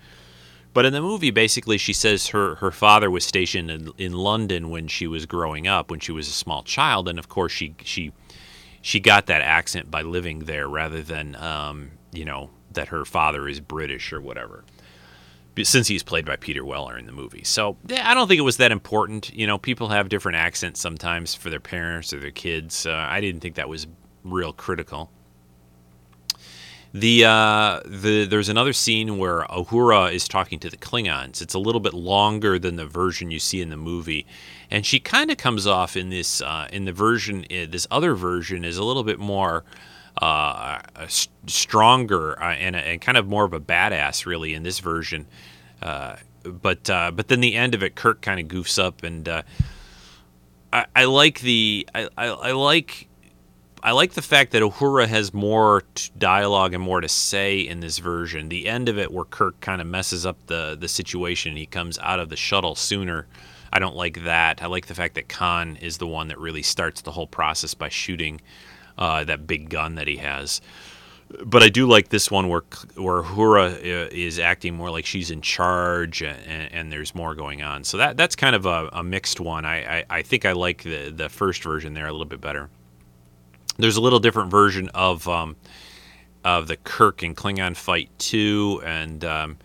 [0.72, 4.70] But in the movie, basically, she says her, her father was stationed in, in London
[4.70, 7.74] when she was growing up, when she was a small child, and of course she
[7.82, 8.12] she
[8.82, 13.48] she got that accent by living there, rather than um, you know that her father
[13.48, 14.64] is British or whatever.
[15.60, 18.58] Since he's played by Peter Weller in the movie, so I don't think it was
[18.58, 19.34] that important.
[19.34, 22.86] You know, people have different accents sometimes for their parents or their kids.
[22.86, 23.88] Uh, I didn't think that was
[24.22, 25.10] real critical.
[26.93, 31.41] The uh, the there's another scene where Uhura is talking to the Klingons.
[31.41, 34.26] It's a little bit longer than the version you see in the movie,
[34.72, 38.14] and she kind of comes off in this uh, in the version uh, this other
[38.14, 39.62] version is a little bit more
[40.20, 40.80] uh,
[41.47, 45.26] stronger uh, and, and kind of more of a badass really in this version.
[45.80, 50.86] Uh, but but then the end of it, Kirk kind of goofs up, and I,
[50.97, 53.07] I, like the I, I, I like
[53.83, 55.83] I like the fact that Uhura has more
[56.18, 58.49] dialogue and more to say in this version.
[58.49, 61.99] The end of it, where Kirk kind of messes up the the situation, he comes
[62.01, 63.26] out of the shuttle sooner.
[63.72, 64.62] I don't like that.
[64.62, 67.72] I like the fact that Khan is the one that really starts the whole process
[67.72, 68.41] by shooting
[68.99, 70.61] uh, that big gun that he has.
[71.45, 72.64] But I do like this one where
[72.97, 77.62] where Uhura uh, is acting more like she's in charge, and, and there's more going
[77.62, 77.85] on.
[77.85, 79.64] So that that's kind of a, a mixed one.
[79.64, 82.68] I, I, I think I like the the first version there a little bit better.
[83.78, 85.56] There's a little different version of um,
[86.44, 89.58] of the Kirk and Klingon fight too, and um,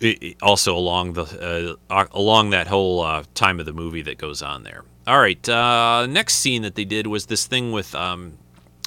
[0.00, 4.18] it, it also along the uh, along that whole uh, time of the movie that
[4.18, 4.84] goes on there.
[5.06, 8.38] All right, uh, next scene that they did was this thing with um,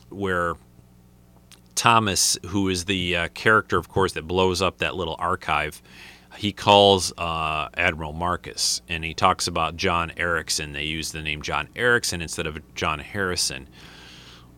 [0.10, 0.56] where
[1.76, 5.82] Thomas, who is the uh, character, of course, that blows up that little archive,
[6.38, 10.74] he calls uh, Admiral Marcus and he talks about John Erickson.
[10.74, 13.68] They use the name John Erickson instead of John Harrison.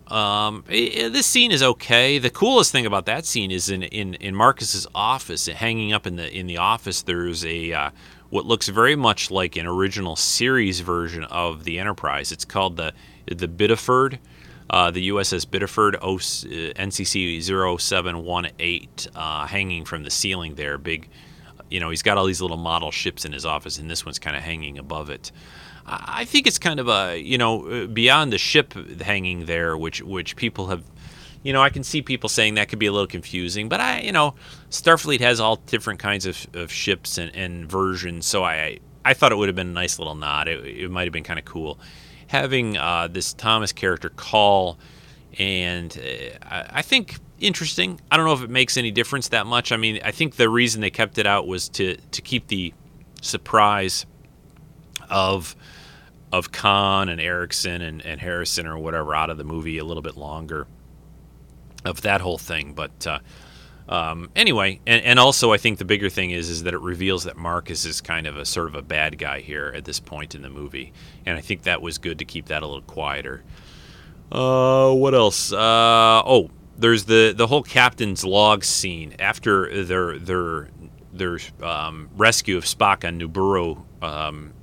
[0.07, 2.17] Um, it, this scene is okay.
[2.17, 6.15] The coolest thing about that scene is in, in, in Marcus's office, hanging up in
[6.15, 7.03] the in the office.
[7.03, 7.89] There's a uh,
[8.29, 12.31] what looks very much like an original series version of the Enterprise.
[12.31, 12.93] It's called the
[13.27, 14.17] the Bideford,
[14.69, 20.79] uh, the USS Bideford o, uh, NCC 0718, uh, hanging from the ceiling there.
[20.79, 21.07] Big,
[21.69, 24.19] you know, he's got all these little model ships in his office, and this one's
[24.19, 25.31] kind of hanging above it.
[25.85, 30.01] I think it's kind of a you know uh, beyond the ship hanging there, which
[30.01, 30.83] which people have,
[31.41, 34.01] you know, I can see people saying that could be a little confusing, but I
[34.01, 34.35] you know,
[34.69, 39.31] Starfleet has all different kinds of, of ships and, and versions, so I I thought
[39.31, 40.47] it would have been a nice little nod.
[40.47, 41.79] It, it might have been kind of cool.
[42.27, 44.77] having uh, this Thomas character call,
[45.39, 47.99] and uh, I, I think interesting.
[48.11, 49.71] I don't know if it makes any difference that much.
[49.71, 52.73] I mean, I think the reason they kept it out was to to keep the
[53.21, 54.05] surprise
[55.09, 55.55] of
[56.31, 60.03] of Khan and Erickson and, and Harrison or whatever out of the movie a little
[60.03, 60.67] bit longer
[61.85, 62.73] of that whole thing.
[62.73, 63.19] But uh,
[63.87, 67.23] um, anyway, and, and also I think the bigger thing is is that it reveals
[67.23, 70.35] that Marcus is kind of a sort of a bad guy here at this point
[70.35, 70.93] in the movie,
[71.25, 73.43] and I think that was good to keep that a little quieter.
[74.31, 75.51] Uh, what else?
[75.51, 80.69] Uh, oh, there's the the whole captain's log scene after their their
[81.11, 83.83] their um, rescue of Spock on Nibiru.
[84.01, 84.53] Um,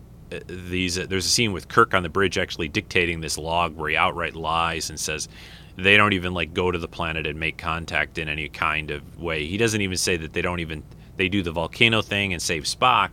[0.47, 3.91] these uh, there's a scene with Kirk on the bridge actually dictating this log where
[3.91, 5.29] he outright lies and says
[5.77, 9.21] they don't even like go to the planet and make contact in any kind of
[9.21, 9.47] way.
[9.47, 10.83] He doesn't even say that they don't even
[11.17, 13.13] they do the volcano thing and save Spock.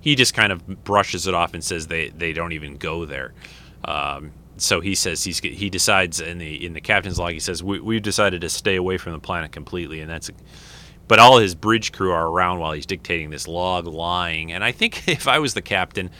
[0.00, 3.34] He just kind of brushes it off and says they, they don't even go there.
[3.84, 7.62] Um, so he says he's he decides in the in the captain's log he says
[7.62, 10.30] we, we've decided to stay away from the planet completely and that's
[11.06, 14.72] but all his bridge crew are around while he's dictating this log lying and I
[14.72, 16.10] think if I was the captain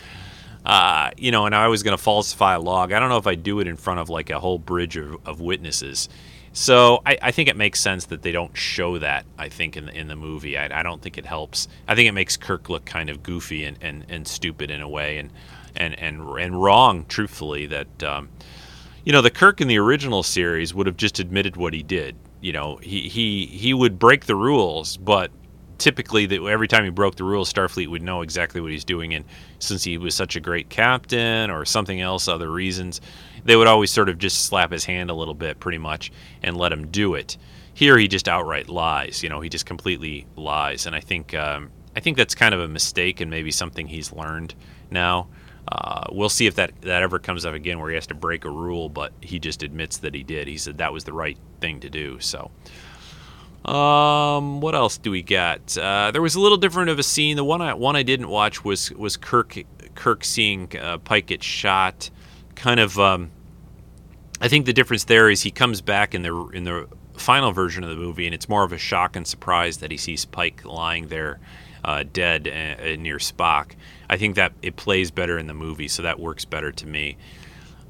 [0.65, 2.93] uh, you know, and I was going to falsify a log.
[2.93, 5.17] I don't know if I do it in front of like a whole bridge of,
[5.27, 6.11] of witnesses.
[6.53, 9.25] So I, I, think it makes sense that they don't show that.
[9.39, 11.69] I think in the, in the movie, I, I, don't think it helps.
[11.87, 14.89] I think it makes Kirk look kind of goofy and, and, and stupid in a
[14.89, 15.31] way, and
[15.79, 17.07] and and and wrong.
[17.07, 18.29] Truthfully, that um,
[19.05, 22.17] you know the Kirk in the original series would have just admitted what he did.
[22.41, 25.31] You know, he he he would break the rules, but
[25.79, 29.15] typically every time he broke the rules, Starfleet would know exactly what he's doing.
[29.15, 29.25] And
[29.59, 33.01] since he was such a great captain or something else, other reasons,
[33.45, 36.13] they would always sort of just slap his hand a little bit, pretty much,
[36.43, 37.37] and let him do it.
[37.75, 39.23] Here, he just outright lies.
[39.23, 42.61] You know, he just completely lies, and I think um, I think that's kind of
[42.61, 44.55] a mistake and maybe something he's learned
[44.91, 45.29] now.
[45.71, 48.45] Uh, we'll see if that, that ever comes up again where he has to break
[48.45, 50.49] a rule, but he just admits that he did.
[50.49, 52.19] He said that was the right thing to do.
[52.21, 52.51] So,
[53.71, 55.77] um, what else do we got?
[55.77, 57.37] Uh, there was a little different of a scene.
[57.37, 59.59] The one I one I didn't watch was was Kirk
[59.95, 62.09] Kirk seeing uh, Pike get shot.
[62.55, 63.31] Kind of, um,
[64.41, 67.85] I think the difference there is he comes back in the in the final version
[67.85, 70.65] of the movie, and it's more of a shock and surprise that he sees Pike
[70.65, 71.39] lying there
[71.85, 73.73] uh, dead uh, near Spock.
[74.11, 77.17] I think that it plays better in the movie, so that works better to me.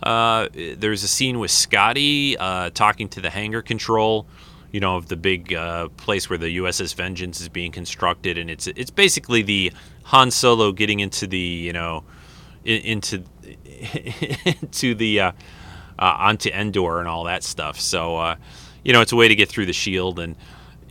[0.03, 4.27] Uh, there's a scene with Scotty uh, talking to the hangar control
[4.73, 8.51] you know, of the big uh, place where the USS Vengeance is being constructed, and
[8.51, 9.73] it's it's basically the
[10.05, 12.05] Han Solo getting into the you know
[12.65, 13.23] into
[14.45, 15.33] into the uh,
[15.99, 17.81] uh, onto Endor and all that stuff.
[17.81, 18.37] So uh,
[18.85, 20.37] you know, it's a way to get through the shield, and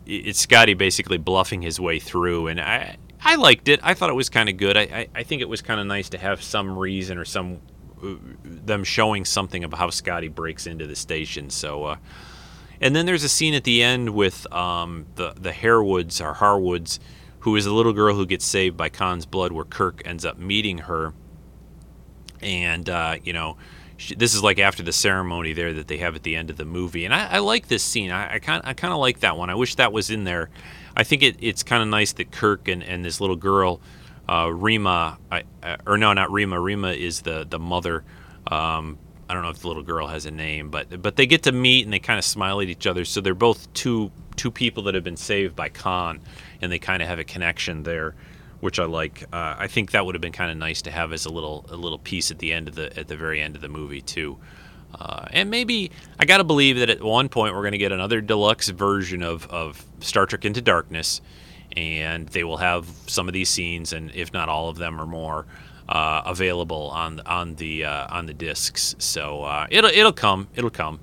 [0.07, 2.97] it's Scotty basically bluffing his way through, and I.
[3.19, 3.79] I liked it.
[3.81, 4.77] I thought it was kind of good.
[4.77, 7.59] I, I, I think it was kind of nice to have some reason or some
[8.01, 11.49] uh, them showing something of how Scotty breaks into the station.
[11.49, 11.95] So uh,
[12.79, 16.99] and then there's a scene at the end with um, the the Harewoods or Harwoods,
[17.39, 20.37] who is a little girl who gets saved by Khan's blood, where Kirk ends up
[20.37, 21.13] meeting her.
[22.41, 23.57] And uh, you know,
[23.97, 26.57] she, this is like after the ceremony there that they have at the end of
[26.57, 28.11] the movie, and I, I like this scene.
[28.11, 29.49] I, kind I kind of like that one.
[29.49, 30.49] I wish that was in there.
[30.95, 33.81] I think it, it's kind of nice that Kirk and, and this little girl,
[34.29, 35.43] uh, Rima, I,
[35.85, 36.59] or no, not Rima.
[36.59, 38.03] Rima is the the mother.
[38.45, 38.97] Um,
[39.29, 41.51] I don't know if the little girl has a name, but but they get to
[41.51, 43.03] meet and they kind of smile at each other.
[43.03, 46.21] So they're both two two people that have been saved by Khan,
[46.61, 48.15] and they kind of have a connection there,
[48.59, 49.23] which I like.
[49.31, 51.65] Uh, I think that would have been kind of nice to have as a little
[51.69, 54.01] a little piece at the end of the at the very end of the movie
[54.01, 54.37] too.
[54.93, 58.21] Uh, and maybe I got to believe that at one point we're to get another
[58.21, 61.21] deluxe version of, of Star Trek Into Darkness,
[61.75, 65.05] and they will have some of these scenes, and if not all of them or
[65.05, 65.45] more,
[65.89, 68.95] uh, available on on the uh, on the discs.
[68.97, 70.99] So uh, it'll it'll come, it'll come,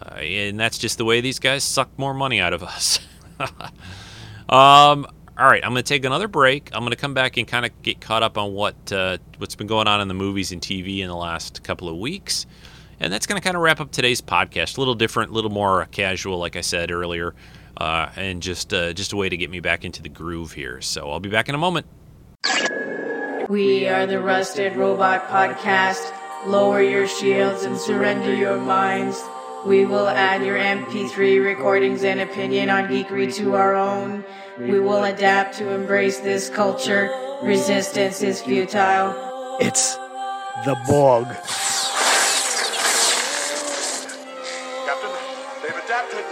[0.00, 3.00] uh, and that's just the way these guys suck more money out of us.
[4.48, 5.06] um,
[5.38, 6.70] all right, I'm going to take another break.
[6.72, 9.54] I'm going to come back and kind of get caught up on what uh, what's
[9.54, 12.46] been going on in the movies and TV in the last couple of weeks.
[13.00, 14.78] And that's going to kind of wrap up today's podcast.
[14.78, 17.34] A little different, a little more casual, like I said earlier,
[17.76, 20.80] uh, and just just a way to get me back into the groove here.
[20.80, 21.86] So I'll be back in a moment.
[23.50, 26.12] We are the Rusted Robot Podcast.
[26.46, 29.22] Lower your shields and surrender your minds.
[29.66, 34.24] We will add your MP3 recordings and opinion on geekery to our own.
[34.58, 37.10] We will adapt to embrace this culture.
[37.42, 39.14] Resistance is futile.
[39.60, 39.96] It's
[40.64, 41.26] the Borg.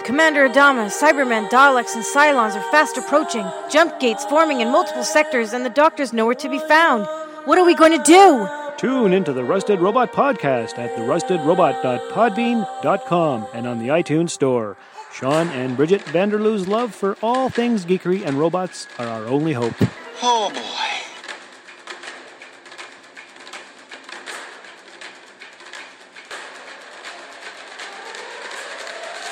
[0.04, 3.44] Commander Adama, Cybermen, Daleks, and Cylons are fast approaching.
[3.70, 7.06] Jump gates forming in multiple sectors, and the doctor's nowhere to be found.
[7.46, 8.48] What are we going to do?
[8.76, 14.76] Tune into the Rusted Robot Podcast at therustedrobot.podbean.com and on the iTunes Store.
[15.14, 19.76] Sean and Bridget Vanderloo's love for all things geekery and robots are our only hope.
[20.20, 20.60] Oh boy.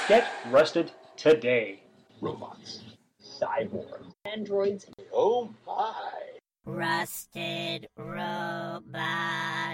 [0.07, 1.81] Get rusted today.
[2.21, 2.83] Robots.
[3.21, 4.05] Cyborg.
[4.25, 4.87] Androids.
[5.13, 6.13] Oh my.
[6.65, 9.72] Rusted Robot.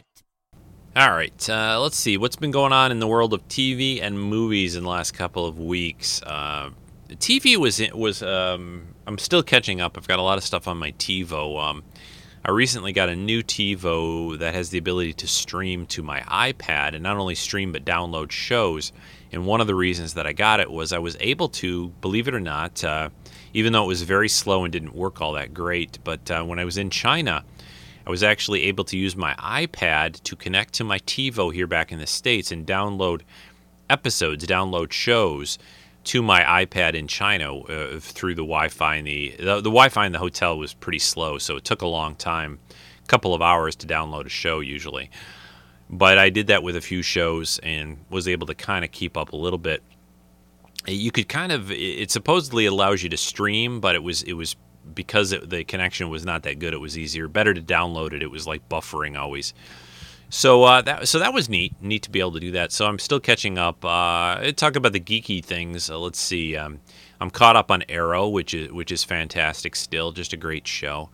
[0.98, 4.18] All right, uh, let's see what's been going on in the world of TV and
[4.18, 6.20] movies in the last couple of weeks.
[6.24, 6.70] Uh,
[7.10, 9.96] TV was was um, I'm still catching up.
[9.96, 11.62] I've got a lot of stuff on my TiVo.
[11.62, 11.84] Um,
[12.44, 16.94] I recently got a new TiVo that has the ability to stream to my iPad,
[16.94, 18.90] and not only stream but download shows.
[19.30, 22.26] And one of the reasons that I got it was I was able to, believe
[22.26, 23.10] it or not, uh,
[23.54, 26.58] even though it was very slow and didn't work all that great, but uh, when
[26.58, 27.44] I was in China,
[28.08, 31.92] I was actually able to use my iPad to connect to my TiVo here back
[31.92, 33.20] in the States and download
[33.90, 35.58] episodes, download shows
[36.04, 38.94] to my iPad in China uh, through the Wi-Fi.
[38.94, 41.86] And the, the the Wi-Fi in the hotel was pretty slow, so it took a
[41.86, 45.10] long time, a couple of hours to download a show usually.
[45.90, 49.18] But I did that with a few shows and was able to kind of keep
[49.18, 49.82] up a little bit.
[50.86, 54.56] You could kind of it supposedly allows you to stream, but it was it was
[54.94, 56.74] because it, the connection was not that good.
[56.74, 58.22] It was easier, better to download it.
[58.22, 59.54] It was like buffering always.
[60.30, 62.72] So uh, that so that was neat, neat to be able to do that.
[62.72, 63.84] So I'm still catching up.
[63.84, 65.88] Uh, talk about the geeky things.
[65.88, 66.56] Uh, let's see.
[66.56, 66.80] Um,
[67.20, 69.74] I'm caught up on Arrow, which is which is fantastic.
[69.74, 71.08] Still, just a great show.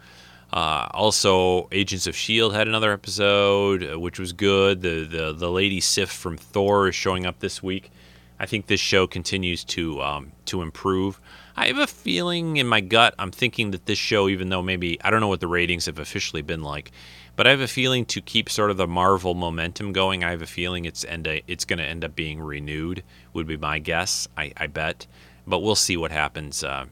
[0.53, 4.83] Uh, also, Agents of Shield had another episode, uh, which was good.
[4.83, 7.91] The the the lady Sif from Thor is showing up this week.
[8.39, 11.21] I think this show continues to um, to improve.
[11.57, 13.15] I have a feeling in my gut.
[13.19, 16.01] I'm thinking that this show, even though maybe I don't know what the ratings have
[16.01, 16.91] officially been like,
[17.37, 20.25] but I have a feeling to keep sort of the Marvel momentum going.
[20.25, 23.05] I have a feeling it's end it's going to end up being renewed.
[23.33, 24.27] Would be my guess.
[24.37, 25.07] I, I bet,
[25.47, 26.65] but we'll see what happens.
[26.65, 26.87] Uh,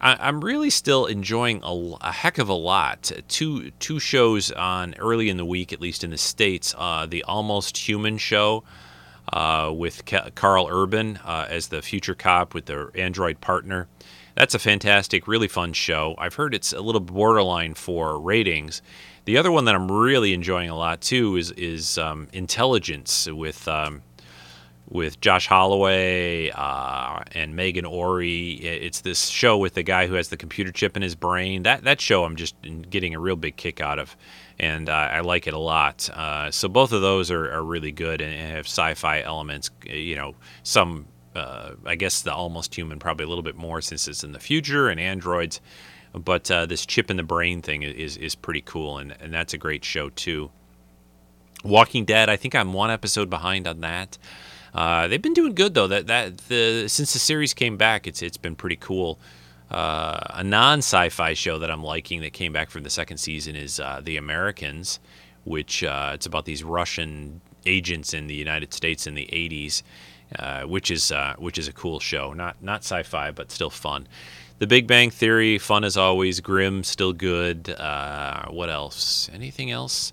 [0.00, 3.12] I, am really still enjoying a, a, heck of a lot.
[3.28, 6.74] Two two shows on early in the week, at least in the states.
[6.76, 8.64] Uh, the Almost Human show
[9.32, 10.04] uh, with
[10.34, 13.88] Karl Urban uh, as the future cop with their android partner.
[14.34, 16.14] That's a fantastic, really fun show.
[16.18, 18.82] I've heard it's a little borderline for ratings.
[19.26, 23.66] The other one that I'm really enjoying a lot too is is um, Intelligence with
[23.68, 24.02] um,
[24.88, 28.52] with Josh Holloway uh, and Meghan Ory.
[28.54, 31.62] It's this show with the guy who has the computer chip in his brain.
[31.62, 32.54] That that show I'm just
[32.90, 34.16] getting a real big kick out of
[34.58, 36.08] and uh, I like it a lot.
[36.10, 39.70] Uh, so both of those are, are really good and have sci-fi elements.
[39.84, 44.06] You know, some uh, I guess the almost human probably a little bit more since
[44.06, 45.60] it's in the future and androids.
[46.12, 49.52] But uh, this chip in the brain thing is is pretty cool, and, and that's
[49.52, 50.50] a great show too.
[51.64, 54.18] Walking Dead, I think I'm one episode behind on that.
[54.72, 55.88] Uh, they've been doing good though.
[55.88, 59.18] That that the since the series came back, it's it's been pretty cool.
[59.70, 63.16] Uh, a non sci fi show that I'm liking that came back from the second
[63.18, 65.00] season is uh, The Americans,
[65.44, 69.82] which uh, it's about these Russian agents in the United States in the 80s,
[70.38, 72.32] uh, which is uh, which is a cool show.
[72.32, 74.06] Not not sci fi, but still fun.
[74.58, 76.40] The Big Bang Theory, fun as always.
[76.40, 77.70] Grimm, still good.
[77.70, 79.28] Uh, what else?
[79.32, 80.12] Anything else?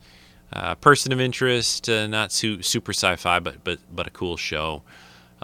[0.81, 4.81] Person of Interest, not su- super sci-fi, but but but a cool show.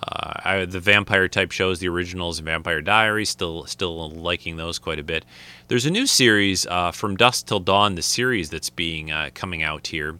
[0.02, 5.00] Uh, I, the vampire type shows, the originals, Vampire Diaries, still still liking those quite
[5.00, 5.26] a bit.
[5.68, 9.64] There's a new series uh, from Dusk Till Dawn, the series that's being uh, coming
[9.64, 10.20] out here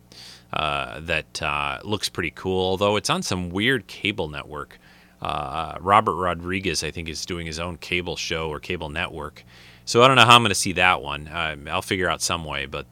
[0.52, 2.60] uh, that uh, looks pretty cool.
[2.60, 4.80] Although it's on some weird cable network.
[5.22, 9.44] Uh, Robert Rodriguez, I think, is doing his own cable show or cable network.
[9.86, 11.30] So I don't know how I'm going to see that one.
[11.32, 12.88] I'll figure out some way, but.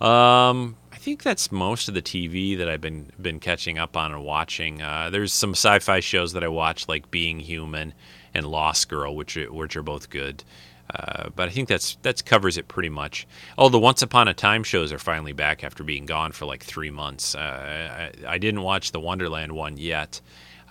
[0.06, 4.24] um, think that's most of the TV that I've been been catching up on and
[4.24, 4.80] watching.
[4.80, 7.92] Uh, there's some sci-fi shows that I watch, like Being Human
[8.32, 10.42] and Lost Girl, which are, which are both good.
[10.88, 13.26] Uh, but I think that's that covers it pretty much.
[13.58, 16.64] Oh, the Once Upon a Time shows are finally back after being gone for like
[16.64, 17.34] three months.
[17.34, 20.22] Uh, I, I, didn't watch the Wonderland one yet,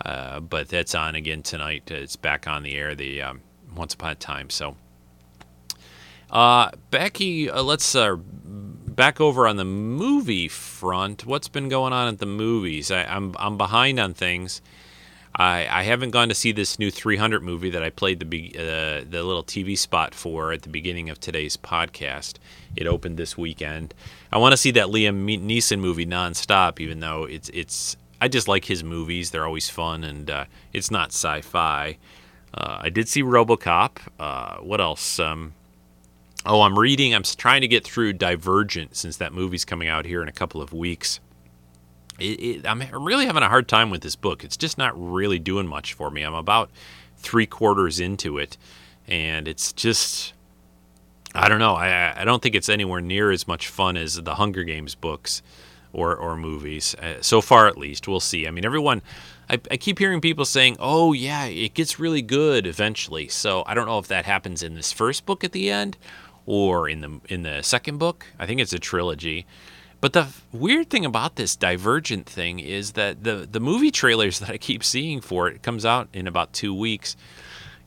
[0.04, 1.92] uh, but that's on again tonight.
[1.92, 2.96] It's back on the air.
[2.96, 3.40] The um,
[3.76, 4.50] Once Upon a Time.
[4.50, 4.76] So,
[6.30, 7.94] uh, Becky, uh, let's
[8.94, 12.90] back over on the movie front, what's been going on at the movies?
[12.90, 14.60] I, am I'm, I'm behind on things.
[15.36, 19.04] I, I haven't gone to see this new 300 movie that I played the uh,
[19.08, 22.34] the little TV spot for at the beginning of today's podcast.
[22.76, 23.94] It opened this weekend.
[24.30, 28.46] I want to see that Liam Neeson movie nonstop, even though it's it's I just
[28.46, 29.32] like his movies.
[29.32, 31.98] They're always fun and uh, it's not sci-fi.
[32.52, 33.98] Uh, I did see RoboCop.
[34.20, 35.18] Uh, what else?
[35.18, 35.54] Um,
[36.46, 37.14] Oh, I'm reading.
[37.14, 40.60] I'm trying to get through Divergent since that movie's coming out here in a couple
[40.60, 41.20] of weeks.
[42.18, 44.44] It, it, I'm, really having a hard time with this book.
[44.44, 46.22] It's just not really doing much for me.
[46.22, 46.70] I'm about
[47.16, 48.58] three quarters into it,
[49.08, 50.34] and it's just.
[51.36, 51.74] I don't know.
[51.74, 55.42] I, I don't think it's anywhere near as much fun as the Hunger Games books
[55.92, 56.94] or, or movies.
[56.94, 58.06] Uh, so far, at least.
[58.06, 58.46] We'll see.
[58.46, 59.02] I mean, everyone.
[59.48, 63.28] I, I keep hearing people saying, oh, yeah, it gets really good eventually.
[63.28, 65.98] So I don't know if that happens in this first book at the end
[66.46, 68.26] or in the in the second book.
[68.38, 69.46] I think it's a trilogy.
[70.00, 74.50] But the weird thing about this Divergent thing is that the the movie trailers that
[74.50, 77.16] I keep seeing for it, it comes out in about two weeks.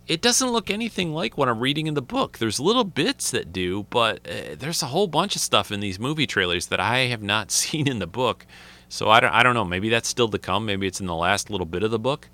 [0.07, 2.37] It doesn't look anything like what I'm reading in the book.
[2.37, 5.99] There's little bits that do, but uh, there's a whole bunch of stuff in these
[5.99, 8.45] movie trailers that I have not seen in the book.
[8.89, 9.65] So I don't, I don't know.
[9.65, 10.65] Maybe that's still to come.
[10.65, 12.29] Maybe it's in the last little bit of the book.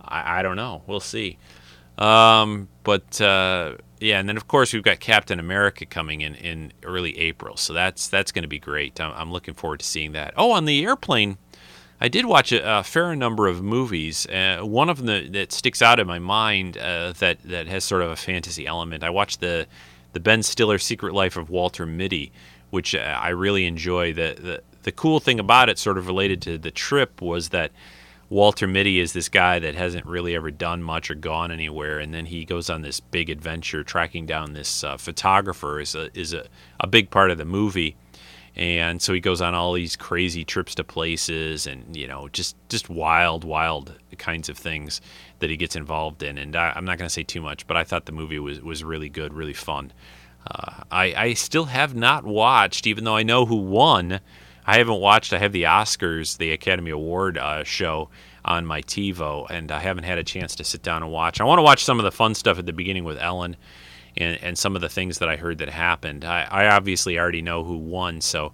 [0.00, 0.82] I, I don't know.
[0.86, 1.36] We'll see.
[1.98, 6.72] Um, but uh, yeah, and then of course we've got Captain America coming in in
[6.82, 9.00] early April, so that's that's going to be great.
[9.00, 10.34] I'm, I'm looking forward to seeing that.
[10.36, 11.38] Oh, on the airplane,
[12.00, 14.26] I did watch a, a fair number of movies.
[14.26, 18.02] Uh, one of them that, sticks out in my mind uh, that that has sort
[18.02, 19.04] of a fantasy element.
[19.04, 19.66] I watched the
[20.12, 22.32] the Ben Stiller Secret Life of Walter Mitty,
[22.70, 24.14] which uh, I really enjoy.
[24.14, 27.70] The, the the cool thing about it, sort of related to the trip, was that
[28.30, 32.14] Walter Mitty is this guy that hasn't really ever done much or gone anywhere, and
[32.14, 35.80] then he goes on this big adventure tracking down this uh, photographer.
[35.80, 36.46] is a is a,
[36.78, 37.96] a big part of the movie,
[38.54, 42.54] and so he goes on all these crazy trips to places, and you know just
[42.68, 45.00] just wild, wild kinds of things
[45.40, 46.38] that he gets involved in.
[46.38, 48.60] And I, I'm not going to say too much, but I thought the movie was
[48.60, 49.92] was really good, really fun.
[50.48, 54.20] Uh, I, I still have not watched, even though I know who won.
[54.66, 55.32] I haven't watched.
[55.32, 58.10] I have the Oscars, the Academy Award uh, show
[58.44, 61.40] on my TiVo, and I haven't had a chance to sit down and watch.
[61.40, 63.56] I want to watch some of the fun stuff at the beginning with Ellen,
[64.16, 66.24] and, and some of the things that I heard that happened.
[66.24, 68.52] I, I obviously already know who won, so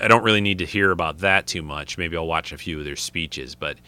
[0.00, 1.98] I don't really need to hear about that too much.
[1.98, 3.78] Maybe I'll watch a few of their speeches, but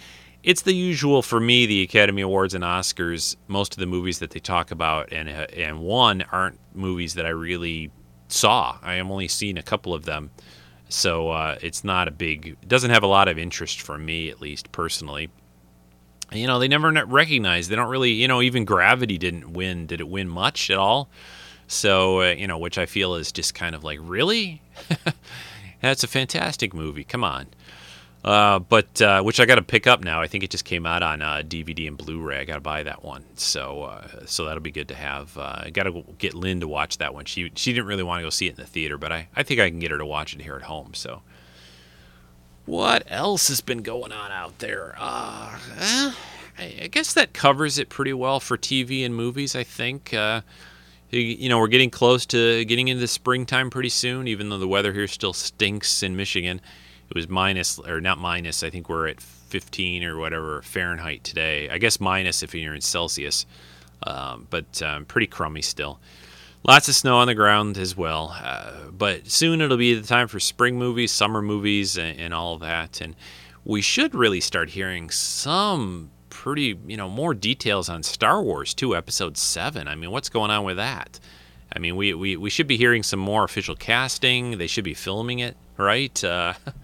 [0.43, 1.66] it's the usual for me.
[1.66, 5.47] The Academy Awards and Oscars, most of the movies that they talk about and uh,
[5.55, 7.91] and won aren't movies that I really
[8.29, 8.79] saw.
[8.83, 10.31] I am only seen a couple of them,
[10.89, 12.57] so uh, it's not a big.
[12.66, 15.30] Doesn't have a lot of interest for me, at least personally.
[16.32, 17.68] You know, they never ne- recognize.
[17.68, 18.12] They don't really.
[18.12, 19.87] You know, even Gravity didn't win.
[19.87, 21.09] Did it win much at all?
[21.66, 24.62] So uh, you know, which I feel is just kind of like really.
[25.80, 27.05] That's a fantastic movie.
[27.05, 27.49] Come on.
[28.25, 30.22] Uh, but uh, which I got to pick up now.
[30.22, 32.39] I think it just came out on uh, DVD and Blu-ray.
[32.39, 33.22] I got to buy that one.
[33.35, 35.37] So uh, so that'll be good to have.
[35.37, 37.27] Uh, I got to get Lynn to watch that one.
[37.27, 39.43] She she didn't really want to go see it in the theater, but I, I
[39.43, 40.95] think I can get her to watch it here at home.
[40.95, 41.20] So
[42.64, 44.95] what else has been going on out there?
[44.99, 46.12] Uh, eh,
[46.59, 49.55] I, guess that covers it pretty well for TV and movies.
[49.55, 50.14] I think.
[50.14, 50.41] Uh,
[51.11, 54.93] you know, we're getting close to getting into springtime pretty soon, even though the weather
[54.93, 56.61] here still stinks in Michigan.
[57.14, 61.70] It was minus, or not minus, I think we're at 15 or whatever Fahrenheit today.
[61.70, 63.46] I guess minus if you're in Celsius,
[64.04, 66.00] um, but um, pretty crummy still.
[66.64, 68.36] Lots of snow on the ground as well.
[68.42, 72.58] Uh, but soon it'll be the time for spring movies, summer movies, and, and all
[72.58, 73.00] that.
[73.00, 73.14] And
[73.64, 78.96] we should really start hearing some pretty, you know, more details on Star Wars 2,
[78.96, 79.86] Episode Seven.
[79.86, 81.20] I mean, what's going on with that?
[81.72, 84.58] I mean, we, we, we should be hearing some more official casting.
[84.58, 86.24] They should be filming it, right?
[86.24, 86.54] Uh,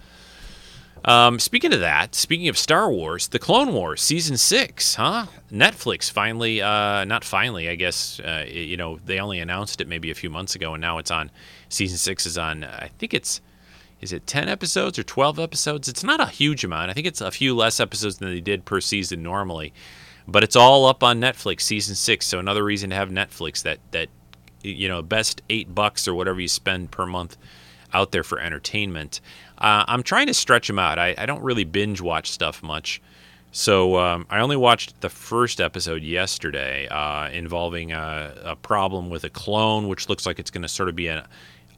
[1.04, 5.26] um, speaking of that, speaking of Star Wars, the Clone Wars season six, huh?
[5.50, 8.20] Netflix finally, uh, not finally, I guess.
[8.20, 11.10] Uh, you know, they only announced it maybe a few months ago, and now it's
[11.10, 11.30] on.
[11.68, 12.64] Season six is on.
[12.64, 13.40] I think it's
[14.00, 15.88] is it 10 episodes or 12 episodes?
[15.88, 16.90] It's not a huge amount.
[16.90, 19.74] I think it's a few less episodes than they did per season normally.
[20.26, 22.26] But it's all up on Netflix season 6.
[22.26, 24.08] So another reason to have Netflix that that
[24.62, 27.36] you know, best 8 bucks or whatever you spend per month
[27.92, 29.20] out there for entertainment.
[29.60, 30.98] Uh, I'm trying to stretch them out.
[30.98, 33.02] I, I don't really binge watch stuff much.
[33.52, 39.24] So um, I only watched the first episode yesterday, uh, involving a, a problem with
[39.24, 41.26] a clone, which looks like it's going to sort of be a,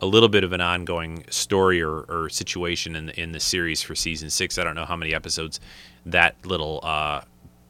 [0.00, 3.82] a little bit of an ongoing story or, or situation in the, in the series
[3.82, 4.58] for season six.
[4.58, 5.60] I don't know how many episodes
[6.04, 7.22] that little uh,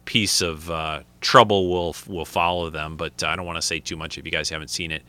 [0.05, 3.97] piece of uh, trouble will will follow them, but I don't want to say too
[3.97, 5.05] much if you guys haven't seen it.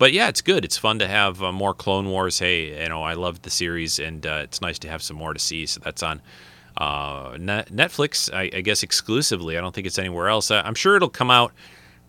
[0.00, 0.64] But yeah, it's good.
[0.64, 2.38] It's fun to have uh, more Clone Wars.
[2.38, 5.34] Hey, you know, I loved the series, and uh, it's nice to have some more
[5.34, 5.66] to see.
[5.66, 6.22] So that's on
[6.78, 9.58] uh, Netflix, I, I guess exclusively.
[9.58, 10.50] I don't think it's anywhere else.
[10.50, 11.52] I, I'm sure it'll come out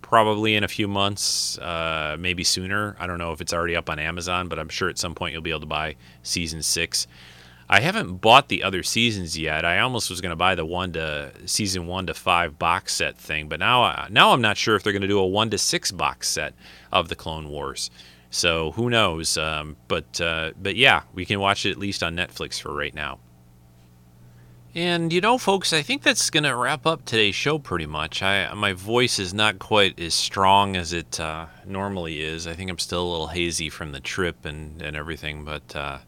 [0.02, 2.96] probably in a few months, uh, maybe sooner.
[2.98, 5.34] I don't know if it's already up on Amazon, but I'm sure at some point
[5.34, 7.08] you'll be able to buy season six.
[7.72, 9.64] I haven't bought the other seasons yet.
[9.64, 13.18] I almost was going to buy the one to season one to five box set
[13.18, 15.58] thing, but now now I'm not sure if they're going to do a one to
[15.58, 16.54] six box set
[16.92, 17.90] of the Clone Wars.
[18.30, 19.38] So who knows?
[19.38, 22.94] Um, but uh, but yeah, we can watch it at least on Netflix for right
[22.94, 23.20] now.
[24.76, 28.22] And you know, folks, I think that's going to wrap up today's show pretty much.
[28.22, 32.48] I my voice is not quite as strong as it uh, normally is.
[32.48, 36.00] I think I'm still a little hazy from the trip and, and everything, but uh,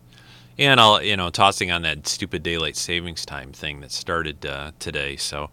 [0.58, 4.72] and I'll you know tossing on that stupid daylight savings time thing that started uh,
[4.80, 5.16] today.
[5.16, 5.50] So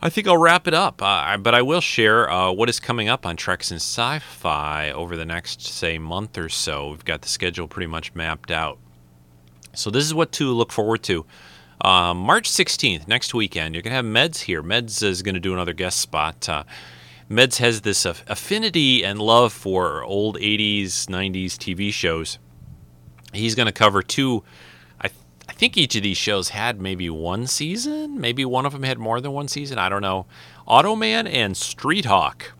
[0.00, 1.00] I think I'll wrap it up.
[1.00, 5.16] Uh, but I will share uh, what is coming up on Treks and Sci-Fi over
[5.16, 6.90] the next say month or so.
[6.90, 8.78] We've got the schedule pretty much mapped out.
[9.74, 11.24] So this is what to look forward to.
[11.80, 14.62] Uh, March 16th, next weekend, you're going to have Meds here.
[14.62, 16.48] Meds is going to do another guest spot.
[16.48, 16.64] Uh,
[17.30, 22.38] Meds has this affinity and love for old 80s, 90s TV shows.
[23.32, 24.44] He's going to cover two.
[25.00, 28.20] I, th- I think each of these shows had maybe one season.
[28.20, 29.78] Maybe one of them had more than one season.
[29.78, 30.26] I don't know.
[30.66, 32.52] Automan and Street Hawk.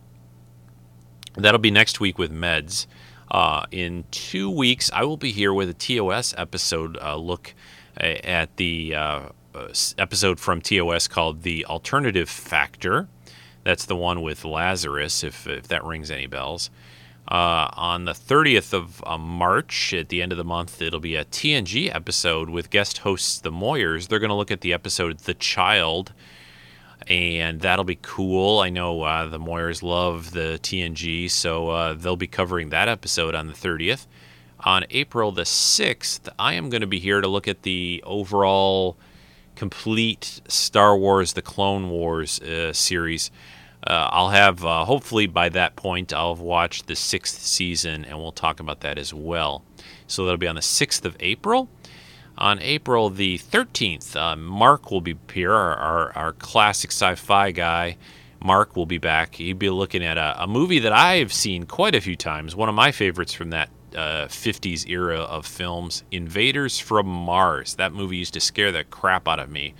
[1.35, 2.85] That'll be next week with Meds.
[3.31, 7.55] Uh, in two weeks, I will be here with a TOS episode uh, look
[7.97, 13.07] at the uh, uh episode from TOS called The Alternative Factor.
[13.63, 16.69] That's the one with Lazarus, if, if that rings any bells.
[17.27, 21.15] Uh, on the 30th of uh, March, at the end of the month, it'll be
[21.15, 24.07] a TNG episode with guest hosts the Moyers.
[24.07, 26.13] They're going to look at the episode The Child,
[27.07, 28.59] and that'll be cool.
[28.59, 33.35] I know uh, the Moyers love the TNG, so uh, they'll be covering that episode
[33.35, 34.05] on the 30th
[34.63, 38.97] on April the 6th, I am going to be here to look at the overall
[39.55, 43.29] complete Star Wars The Clone Wars uh, series.
[43.85, 48.17] Uh, I'll have, uh, hopefully by that point, I'll have watched the sixth season and
[48.17, 49.63] we'll talk about that as well.
[50.07, 51.69] So that'll be on the 6th of April.
[52.37, 57.51] On April the 13th, uh, Mark will be here, our, our, our classic sci fi
[57.51, 57.97] guy.
[58.43, 59.35] Mark will be back.
[59.35, 62.69] He'll be looking at a, a movie that I've seen quite a few times, one
[62.69, 67.75] of my favorites from that uh, 50s era of films, Invaders from Mars.
[67.75, 69.75] That movie used to scare the crap out of me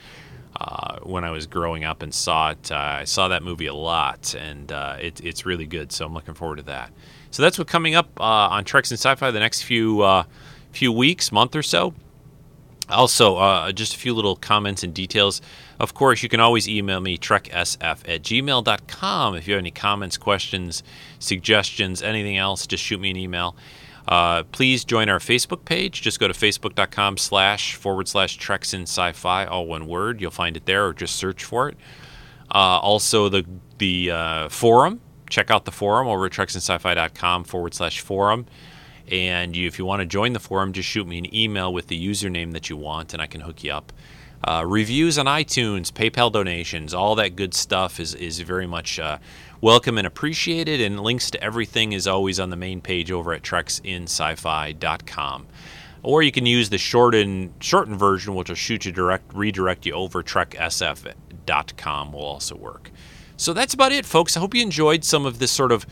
[0.64, 2.72] uh, when I was growing up and saw it.
[2.72, 5.91] Uh, I saw that movie a lot, and uh, it, it's really good.
[5.91, 6.91] So I'm looking forward to that.
[7.32, 10.24] So that's what's coming up uh, on Treks and Sci-Fi the next few uh,
[10.72, 11.93] few weeks, month or so.
[12.89, 15.41] Also, just a few little comments and details.
[15.80, 19.36] Of course, you can always email me, treksf at gmail.com.
[19.36, 20.84] If you have any comments, questions,
[21.18, 23.55] suggestions, anything else, just shoot me an email.
[24.08, 26.01] Uh, please join our Facebook page.
[26.01, 30.20] Just go to facebook.com slash forward slash treks in sci-fi, all one word.
[30.20, 31.78] You'll find it there or just search for it.
[32.51, 33.45] Uh, also, the,
[33.78, 35.01] the uh, forum.
[35.30, 38.45] Check out the forum over at treksandsci-fi.com forward slash forum.
[39.10, 41.88] And you, if you want to join the forum, just shoot me an email with
[41.88, 43.91] the username that you want, and I can hook you up.
[44.43, 49.17] Uh, reviews on iTunes, PayPal donations, all that good stuff is, is very much uh,
[49.61, 50.81] welcome and appreciated.
[50.81, 55.47] And links to everything is always on the main page over at treksinsci-fi.com.
[56.03, 59.93] Or you can use the shortened shortened version, which will shoot you direct redirect you
[59.93, 62.91] over treksf.com will also work.
[63.37, 64.35] So that's about it, folks.
[64.35, 65.85] I hope you enjoyed some of this sort of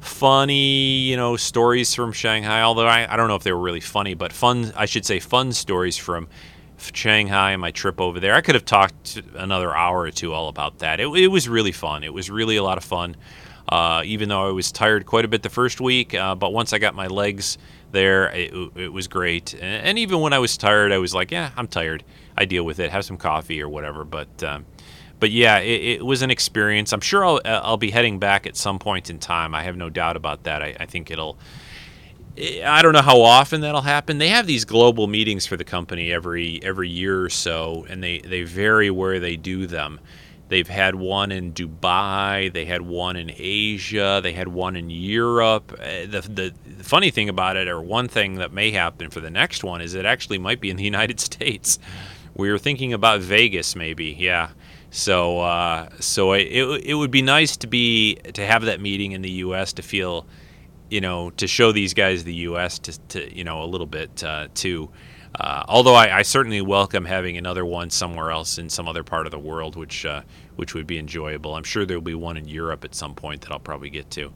[0.00, 2.62] funny, you know, stories from Shanghai.
[2.62, 5.20] Although I, I don't know if they were really funny, but fun, I should say,
[5.20, 6.26] fun stories from
[6.92, 8.34] Shanghai and my trip over there.
[8.34, 11.00] I could have talked another hour or two all about that.
[11.00, 12.04] It, it was really fun.
[12.04, 13.16] It was really a lot of fun.
[13.68, 16.72] Uh, even though I was tired quite a bit the first week, uh, but once
[16.72, 17.56] I got my legs
[17.92, 19.54] there, it, it was great.
[19.54, 22.02] And, and, even when I was tired, I was like, "Yeah, I'm tired.
[22.36, 22.90] I deal with it.
[22.90, 24.66] Have some coffee or whatever." But um,
[25.20, 26.92] but yeah, it, it, was an experience.
[26.92, 29.54] I'm sure I'll I'll be heading back at some point in time.
[29.54, 30.62] I have no doubt about that.
[30.62, 31.38] I, I think it'll
[32.38, 34.18] I don't know how often that'll happen.
[34.18, 38.18] They have these global meetings for the company every every year or so, and they,
[38.18, 40.00] they vary where they do them.
[40.48, 45.72] They've had one in Dubai, they had one in Asia, they had one in Europe.
[45.78, 49.20] Uh, the, the, the funny thing about it, or one thing that may happen for
[49.20, 51.78] the next one, is it actually might be in the United States.
[52.34, 54.50] We were thinking about Vegas, maybe, yeah.
[54.90, 59.12] So, uh, so it, it, it would be nice to be to have that meeting
[59.12, 59.72] in the U.S.
[59.74, 60.26] to feel
[60.90, 62.78] you know, to show these guys the U.S.
[62.80, 64.90] to, to you know, a little bit uh, too.
[65.38, 69.26] Uh, although I, I, certainly welcome having another one somewhere else in some other part
[69.26, 70.22] of the world, which uh,
[70.56, 71.54] which would be enjoyable.
[71.54, 74.32] I'm sure there'll be one in Europe at some point that I'll probably get to.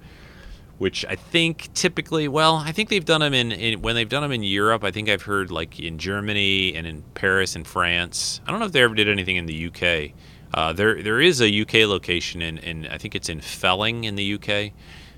[0.79, 4.23] Which I think typically, well, I think they've done them in, in when they've done
[4.23, 4.85] them in Europe.
[4.85, 8.41] I think I've heard like in Germany and in Paris and France.
[8.47, 10.15] I don't know if they ever did anything in the UK.
[10.53, 14.15] Uh, there there is a UK location in, in I think it's in Felling in
[14.15, 14.73] the UK.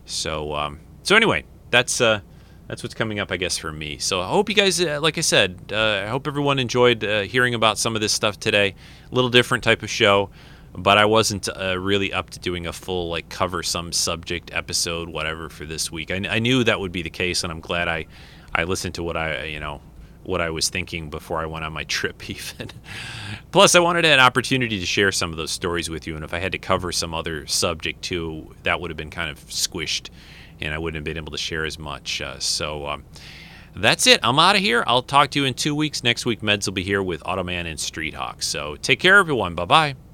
[0.07, 2.19] So um, so anyway, that's uh,
[2.67, 3.99] that's what's coming up, I guess, for me.
[3.99, 7.21] So I hope you guys, uh, like I said, uh, I hope everyone enjoyed uh,
[7.23, 8.75] hearing about some of this stuff today.
[9.11, 10.31] A little different type of show.
[10.77, 15.09] but I wasn't uh, really up to doing a full like cover some subject episode,
[15.09, 16.11] whatever, for this week.
[16.11, 18.07] I, I knew that would be the case, and I'm glad I
[18.53, 19.81] I listened to what I you know
[20.25, 22.71] what I was thinking before I went on my trip, even.
[23.53, 26.35] Plus, I wanted an opportunity to share some of those stories with you, and if
[26.35, 30.11] I had to cover some other subject too, that would have been kind of squished,
[30.61, 32.21] and I wouldn't have been able to share as much.
[32.21, 32.87] Uh, so.
[32.87, 33.05] Um,
[33.79, 34.21] that's it.
[34.23, 34.83] I'm out of here.
[34.87, 36.03] I'll talk to you in two weeks.
[36.03, 38.43] Next week, Meds will be here with Automan and Street Hawk.
[38.43, 39.55] So take care, everyone.
[39.55, 40.06] Bye bye.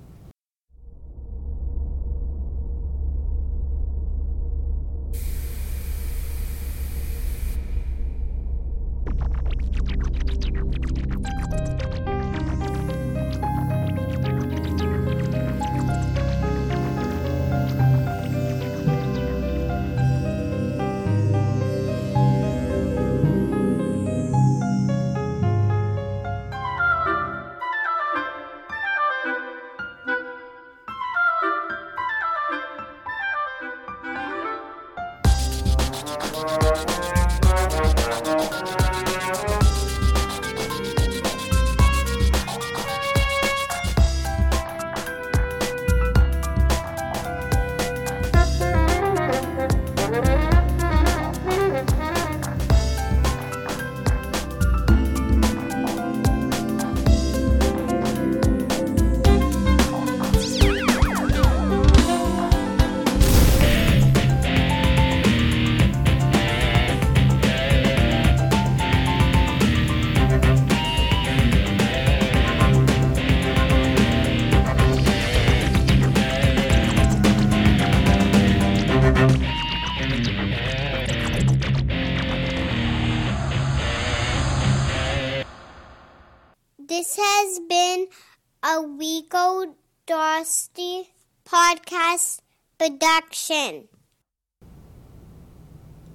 [93.53, 94.01] 10.